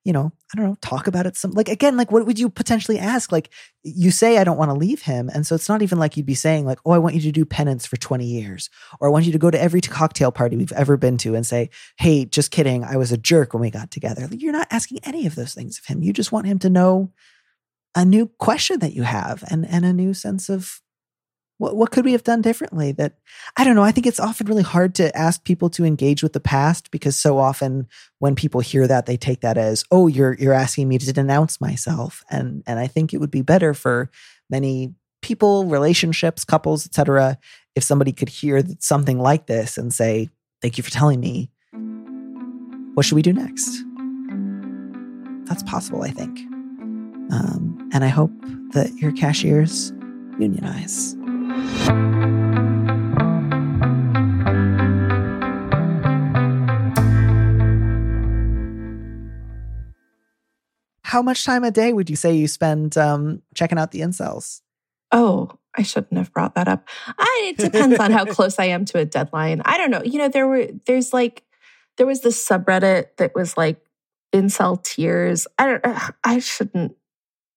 [0.05, 2.51] you know, I don't know, talk about it some like again, like what would you
[2.51, 3.31] potentially ask?
[3.31, 3.51] Like
[3.85, 5.31] you say I don't want to leave him.
[5.33, 7.33] And so it's not even like you'd be saying, like, oh, I want you to
[7.33, 8.69] do penance for 20 years.
[9.01, 11.47] Or I want you to go to every cocktail party we've ever been to and
[11.47, 14.27] say, Hey, just kidding, I was a jerk when we got together.
[14.27, 16.03] Like, you're not asking any of those things of him.
[16.03, 17.13] You just want him to know
[17.95, 20.81] a new question that you have and and a new sense of
[21.59, 23.19] what, what could we have done differently that
[23.57, 26.33] i don't know i think it's often really hard to ask people to engage with
[26.33, 27.87] the past because so often
[28.19, 31.61] when people hear that they take that as oh you're you're asking me to denounce
[31.61, 32.25] myself.
[32.31, 34.11] And and i think it would be better for
[34.51, 37.39] many people relationships couples etc
[37.77, 40.29] if somebody could hear something like this and say
[40.61, 41.51] thank you for telling me.
[42.95, 43.85] What should we do next?
[45.47, 46.39] That's possible i think.
[47.33, 48.33] Um, and i hope
[48.73, 49.93] that your cashiers
[50.39, 51.17] unionize
[61.13, 64.63] how much time a day would you say you spend um, checking out the incels?
[65.11, 66.89] Oh, I shouldn't have brought that up.
[67.07, 69.61] I, it depends on how close I am to a deadline.
[69.67, 70.03] I don't know.
[70.03, 71.45] You know, there were there's like
[71.99, 73.85] there was this subreddit that was like
[74.33, 75.47] incel tears.
[75.59, 75.85] I don't.
[76.25, 76.97] I shouldn't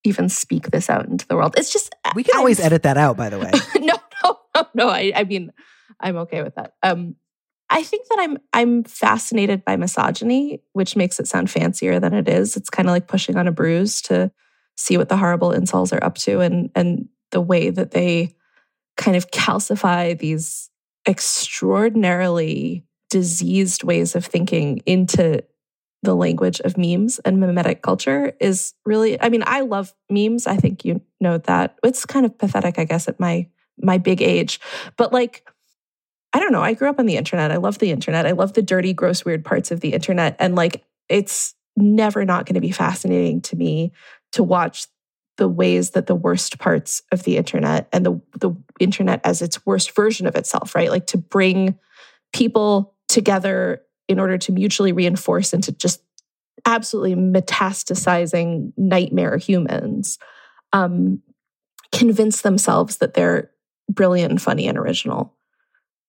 [0.06, 1.56] even speak this out into the world.
[1.58, 3.18] It's just we can always edit that out.
[3.18, 4.90] By the way, no, no, no, no.
[4.90, 5.52] I, I mean,
[6.00, 6.74] I'm okay with that.
[6.84, 7.16] Um,
[7.70, 12.28] I think that I'm I'm fascinated by misogyny, which makes it sound fancier than it
[12.28, 12.56] is.
[12.56, 14.32] It's kind of like pushing on a bruise to
[14.78, 18.36] see what the horrible insults are up to and and the way that they
[18.98, 20.70] kind of calcify these
[21.08, 25.44] extraordinarily diseased ways of thinking into
[26.06, 30.56] the language of memes and mimetic culture is really I mean I love memes I
[30.56, 33.48] think you know that it's kind of pathetic I guess at my
[33.78, 34.60] my big age
[34.98, 35.46] but like
[36.36, 36.62] I don't know.
[36.62, 37.50] I grew up on the internet.
[37.50, 38.26] I love the internet.
[38.26, 40.36] I love the dirty, gross, weird parts of the internet.
[40.38, 43.94] And like, it's never not going to be fascinating to me
[44.34, 44.88] to watch
[45.38, 48.52] the ways that the worst parts of the internet and the, the
[48.82, 50.90] internet as its worst version of itself, right?
[50.90, 51.80] Like to bring
[52.34, 56.02] people together in order to mutually reinforce and to just
[56.66, 60.18] absolutely metastasizing nightmare humans
[60.74, 61.22] um,
[61.92, 63.52] convince themselves that they're
[63.90, 65.34] brilliant and funny and original.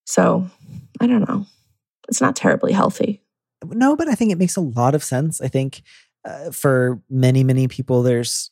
[0.05, 0.49] So
[1.01, 1.47] I don't know.
[2.09, 3.23] It's not terribly healthy.
[3.65, 5.41] No, but I think it makes a lot of sense.
[5.41, 5.83] I think
[6.25, 8.51] uh, for many, many people, there's,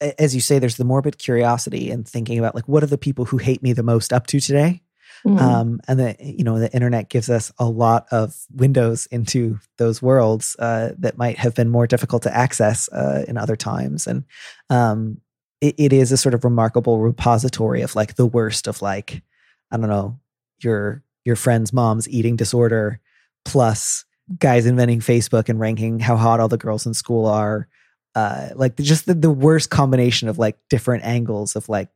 [0.00, 3.26] as you say, there's the morbid curiosity and thinking about like, what are the people
[3.26, 4.82] who hate me the most up to today?
[5.26, 5.38] Mm-hmm.
[5.38, 10.00] Um, and the you know the internet gives us a lot of windows into those
[10.00, 14.24] worlds uh, that might have been more difficult to access uh, in other times, and
[14.70, 15.20] um,
[15.60, 19.22] it, it is a sort of remarkable repository of like the worst of like
[19.70, 20.18] I don't know
[20.60, 23.00] your your friend's mom's eating disorder
[23.44, 24.04] plus
[24.38, 27.68] guys inventing Facebook and ranking how hot all the girls in school are.
[28.14, 31.88] Uh, like just the, the worst combination of like different angles of like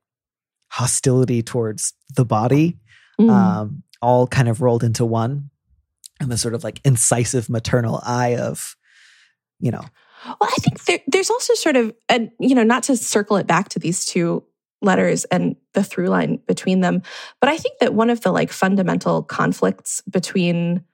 [0.69, 2.79] hostility towards the body,
[3.23, 3.31] mm.
[3.31, 5.51] um, all kind of rolled into one.
[6.21, 8.77] And the sort of like incisive maternal eye of,
[9.59, 9.83] you know.
[10.25, 13.49] Well, I think there, there's also sort of, and you know, not to circle it
[13.49, 14.45] back to these two
[14.83, 17.03] letters and the through line between them.
[17.41, 20.85] But I think that one of the like fundamental conflicts between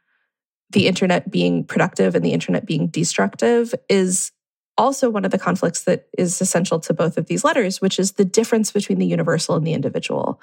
[0.70, 4.32] the internet being productive and the internet being destructive is
[4.78, 8.12] also one of the conflicts that is essential to both of these letters, which is
[8.12, 10.40] the difference between the universal and the individual.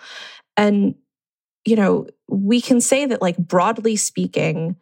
[0.57, 0.95] And,
[1.66, 4.76] you know, we can say that, like, broadly speaking,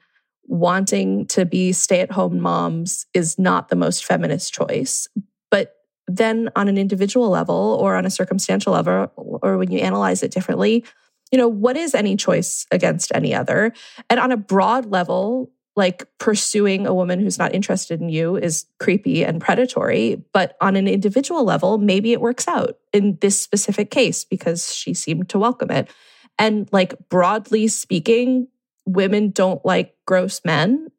[0.45, 5.07] wanting to be stay at home moms is not the most feminist choice.
[5.49, 5.75] But
[6.07, 10.31] then on an individual level or on a circumstantial level, or when you analyze it
[10.31, 10.83] differently,
[11.31, 13.73] you know, what is any choice against any other?
[14.09, 18.65] And on a broad level, like pursuing a woman who's not interested in you is
[18.79, 20.21] creepy and predatory.
[20.33, 24.93] But on an individual level, maybe it works out in this specific case because she
[24.93, 25.89] seemed to welcome it.
[26.37, 28.47] And like broadly speaking,
[28.85, 30.89] women don't like gross men.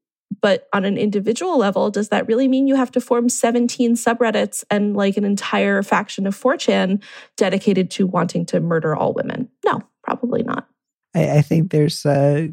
[0.41, 4.65] But on an individual level, does that really mean you have to form 17 subreddits
[4.71, 7.03] and like an entire faction of 4chan
[7.37, 9.49] dedicated to wanting to murder all women?
[9.65, 10.69] No, probably not.
[11.15, 12.49] I, I think there's uh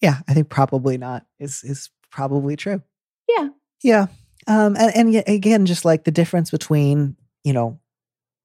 [0.00, 2.82] yeah, I think probably not is is probably true.
[3.28, 3.48] Yeah.
[3.82, 4.06] Yeah.
[4.46, 7.79] Um and, and yet again, just like the difference between, you know,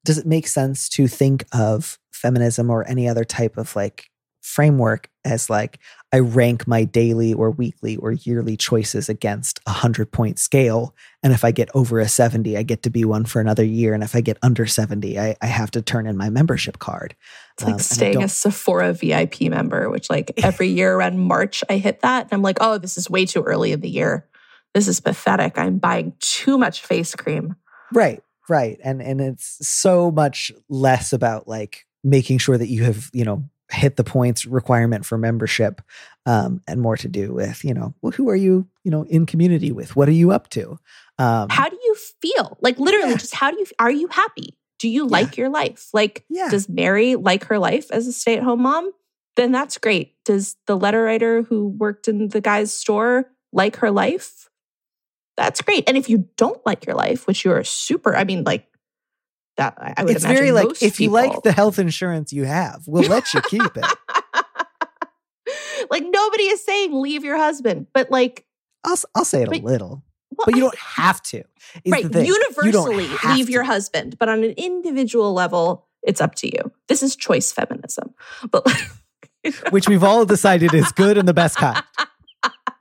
[0.06, 4.10] does it make sense to think of feminism or any other type of like
[4.42, 5.80] framework as like
[6.14, 10.96] I rank my daily or weekly or yearly choices against a hundred point scale.
[11.24, 13.96] And if I get over a 70, I get to be one for another year.
[13.96, 17.16] And if I get under 70, I, I have to turn in my membership card.
[17.56, 21.78] It's like um, staying a Sephora VIP member, which like every year around March, I
[21.78, 22.26] hit that.
[22.26, 24.28] And I'm like, oh, this is way too early in the year.
[24.76, 25.58] This is pathetic.
[25.58, 27.56] I'm buying too much face cream.
[27.92, 28.22] Right.
[28.50, 28.80] Right.
[28.84, 33.44] And and it's so much less about like making sure that you have, you know,
[33.72, 35.82] hit the points requirement for membership
[36.26, 39.26] um, and more to do with you know well who are you you know in
[39.26, 40.78] community with what are you up to
[41.18, 43.18] um, how do you feel like literally yeah.
[43.18, 45.44] just how do you are you happy do you like yeah.
[45.44, 46.50] your life like yeah.
[46.50, 48.92] does mary like her life as a stay-at-home mom
[49.36, 53.90] then that's great does the letter writer who worked in the guy's store like her
[53.90, 54.50] life
[55.38, 58.68] that's great and if you don't like your life which you're super i mean like
[59.58, 63.10] that I would it's very like if you like the health insurance you have, we'll
[63.10, 63.86] let you keep it.
[65.90, 68.46] like nobody is saying leave your husband, but like
[68.84, 70.04] I'll I'll say it but, a little.
[70.32, 71.44] Well, but you don't have to.
[71.88, 72.04] Right.
[72.04, 73.52] Universally leave to.
[73.52, 76.72] your husband, but on an individual level, it's up to you.
[76.90, 78.14] This is choice feminism.
[78.52, 78.68] But
[79.70, 81.82] which we've all decided is good and the best kind.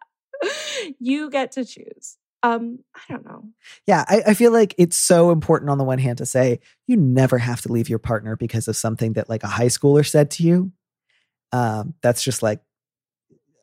[0.99, 3.45] you get to choose um, I don't know.
[3.87, 6.95] Yeah, I, I, feel like it's so important on the one hand to say you
[6.99, 10.31] never have to leave your partner because of something that like a high schooler said
[10.33, 10.71] to you.
[11.53, 12.61] Um, that's just like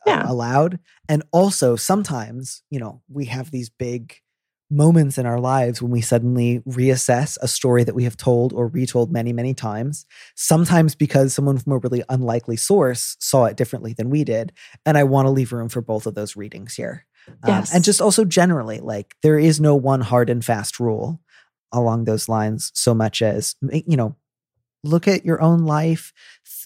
[0.08, 0.22] yeah.
[0.22, 0.80] uh, allowed.
[1.08, 4.16] And also sometimes, you know, we have these big
[4.72, 8.68] moments in our lives when we suddenly reassess a story that we have told or
[8.68, 10.08] retold many, many times.
[10.36, 14.54] Sometimes because someone from a really unlikely source saw it differently than we did.
[14.88, 17.06] And I want to leave room for both of those readings here.
[17.48, 17.72] Yes.
[17.72, 21.22] Um, and just also generally, like there is no one hard and fast rule
[21.72, 24.16] along those lines, so much as, you know,
[24.84, 26.12] look at your own life,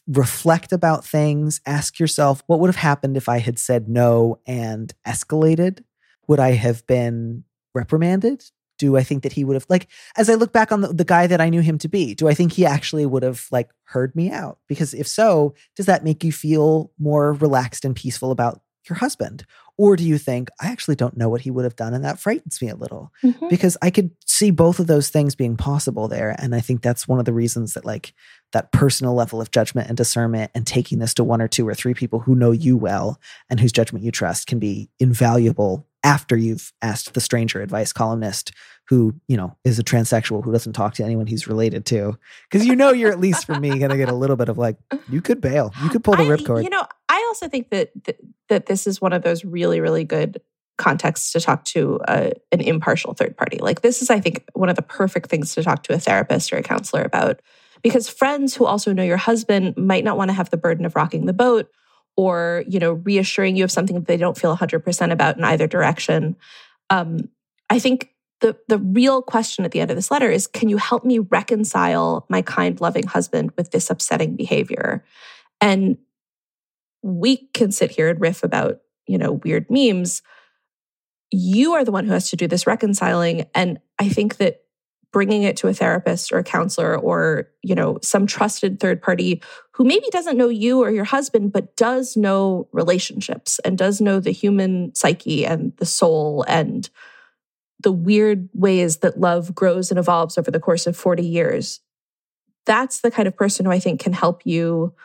[0.08, 4.93] reflect about things, ask yourself, what would have happened if I had said no and
[5.06, 5.84] escalated?
[6.28, 7.43] Would I have been
[7.74, 8.43] reprimanded?
[8.78, 9.88] Do I think that he would have, like,
[10.18, 12.28] as I look back on the, the guy that I knew him to be, do
[12.28, 14.60] I think he actually would have, like, heard me out?
[14.68, 19.45] Because if so, does that make you feel more relaxed and peaceful about your husband?
[19.78, 22.19] Or do you think, I actually don't know what he would have done and that
[22.19, 23.11] frightens me a little?
[23.23, 23.49] Mm-hmm.
[23.49, 26.36] Because I could see both of those things being possible there.
[26.39, 28.13] And I think that's one of the reasons that, like,
[28.53, 31.73] that personal level of judgment and discernment and taking this to one or two or
[31.73, 33.19] three people who know you well
[33.49, 38.51] and whose judgment you trust can be invaluable after you've asked the stranger advice columnist
[38.88, 42.17] who you know is a transsexual who doesn't talk to anyone he's related to.
[42.49, 44.77] Because you know you're at least for me gonna get a little bit of like
[45.09, 45.73] you could bail.
[45.83, 46.63] You could pull the ripcord.
[46.63, 48.17] you know i also think that, that
[48.49, 50.41] that this is one of those really really good
[50.77, 53.57] contexts to talk to a, an impartial third party.
[53.57, 56.53] Like this is i think one of the perfect things to talk to a therapist
[56.53, 57.41] or a counselor about.
[57.81, 60.95] Because friends who also know your husband might not want to have the burden of
[60.95, 61.69] rocking the boat
[62.15, 65.67] or you know reassuring you of something that they don't feel 100% about in either
[65.67, 66.36] direction.
[66.89, 67.29] Um,
[67.69, 68.11] i think
[68.41, 71.19] the, the real question at the end of this letter is can you help me
[71.19, 75.03] reconcile my kind, loving husband with this upsetting behavior?
[75.61, 75.97] And
[77.01, 80.21] we can sit here and riff about, you know, weird memes.
[81.31, 83.45] You are the one who has to do this reconciling.
[83.53, 84.61] And I think that
[85.15, 89.41] bringing it to a therapist or a counselor or you know some trusted third party
[89.71, 94.19] who maybe doesn't know you or your husband but does know relationships and does know
[94.19, 96.89] the human psyche and the soul and
[97.86, 101.81] the weird ways that love grows and evolves over the course of 40 years,
[102.65, 104.95] that's the kind of person who I think can help you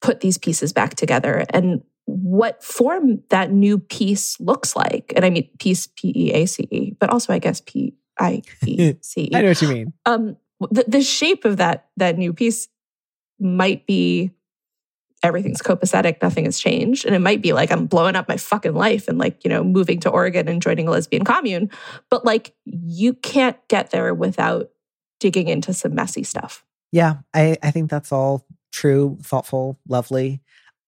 [0.00, 5.12] put these pieces back together and what form that new piece looks like.
[5.14, 8.42] And I mean, piece, P E A C E, but also I guess P I
[8.66, 9.30] E C E.
[9.34, 9.92] I know what you mean.
[10.04, 10.36] Um,
[10.72, 12.66] the, the shape of that that new piece
[13.38, 14.32] might be
[15.22, 17.06] everything's copacetic, nothing has changed.
[17.06, 19.62] And it might be like I'm blowing up my fucking life and like, you know,
[19.62, 21.70] moving to Oregon and joining a lesbian commune.
[22.10, 24.70] But like, you can't get there without
[25.20, 26.64] digging into some messy stuff.
[26.90, 30.42] Yeah, I, I think that's all true, thoughtful, lovely.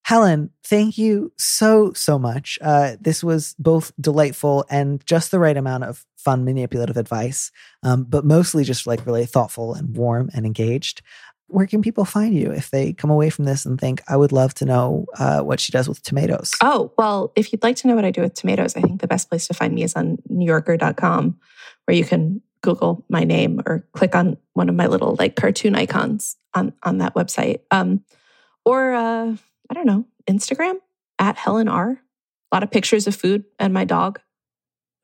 [0.04, 2.58] Helen, thank you so, so much.
[2.60, 7.50] Uh, this was both delightful and just the right amount of fun, manipulative advice,
[7.82, 11.00] um, but mostly just like really thoughtful and warm and engaged.
[11.54, 14.32] Where can people find you if they come away from this and think, I would
[14.32, 16.50] love to know uh, what she does with tomatoes?
[16.60, 19.06] Oh, well, if you'd like to know what I do with tomatoes, I think the
[19.06, 21.38] best place to find me is on newyorker.com,
[21.84, 25.76] where you can Google my name or click on one of my little like cartoon
[25.76, 27.60] icons on, on that website.
[27.70, 28.04] Um,
[28.64, 29.36] or uh,
[29.70, 30.78] I don't know, Instagram
[31.20, 31.90] at Helen R.
[31.90, 34.18] A lot of pictures of food and my dog,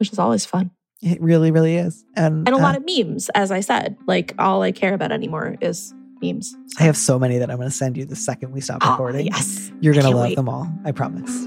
[0.01, 0.73] which is always fun.
[1.01, 2.05] It really, really is.
[2.17, 3.97] And, And a uh, lot of memes, as I said.
[4.09, 6.55] Like all I care about anymore is memes.
[6.79, 8.91] I have so many that I'm going to send you the second we stop Oh,
[8.93, 9.27] recording.
[9.27, 9.71] yes.
[9.81, 10.37] You're going to love wait.
[10.37, 10.69] them all.
[10.85, 11.47] I promise.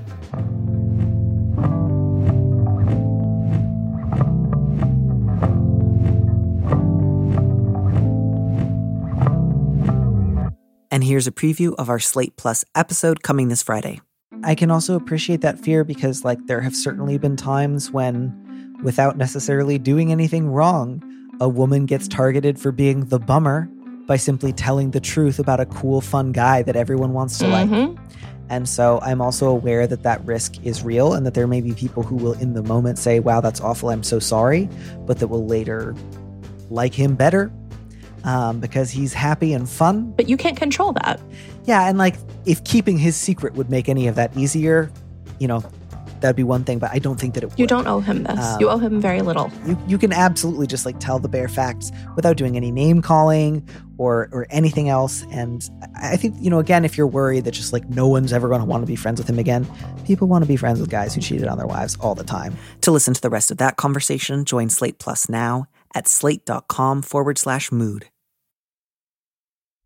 [10.93, 14.01] And here's a preview of our Slate Plus episode coming this Friday.
[14.43, 19.15] I can also appreciate that fear because, like, there have certainly been times when, without
[19.15, 21.01] necessarily doing anything wrong,
[21.39, 23.69] a woman gets targeted for being the bummer
[24.05, 27.69] by simply telling the truth about a cool, fun guy that everyone wants to like.
[27.69, 27.97] Mhm.
[28.49, 31.71] And so I'm also aware that that risk is real and that there may be
[31.71, 34.67] people who will, in the moment, say, wow, that's awful, I'm so sorry,
[35.05, 35.95] but that will later
[36.69, 37.49] like him better
[38.23, 40.11] um, because he's happy and fun.
[40.11, 41.19] But you can't control that.
[41.65, 42.15] Yeah, and like
[42.45, 44.91] if keeping his secret would make any of that easier,
[45.39, 45.63] you know,
[46.21, 47.59] that'd be one thing, but I don't think that it would.
[47.59, 48.39] You don't owe him this.
[48.39, 49.51] Um, you owe him very little.
[49.65, 53.67] You, you can absolutely just like tell the bare facts without doing any name calling
[53.97, 55.25] or or anything else.
[55.31, 58.33] And I I think, you know, again, if you're worried that just like no one's
[58.33, 59.65] ever going to want to be friends with him again,
[60.05, 62.55] people want to be friends with guys who cheated on their wives all the time.
[62.81, 67.37] To listen to the rest of that conversation, join Slate Plus now at slate.com forward
[67.37, 68.09] slash mood.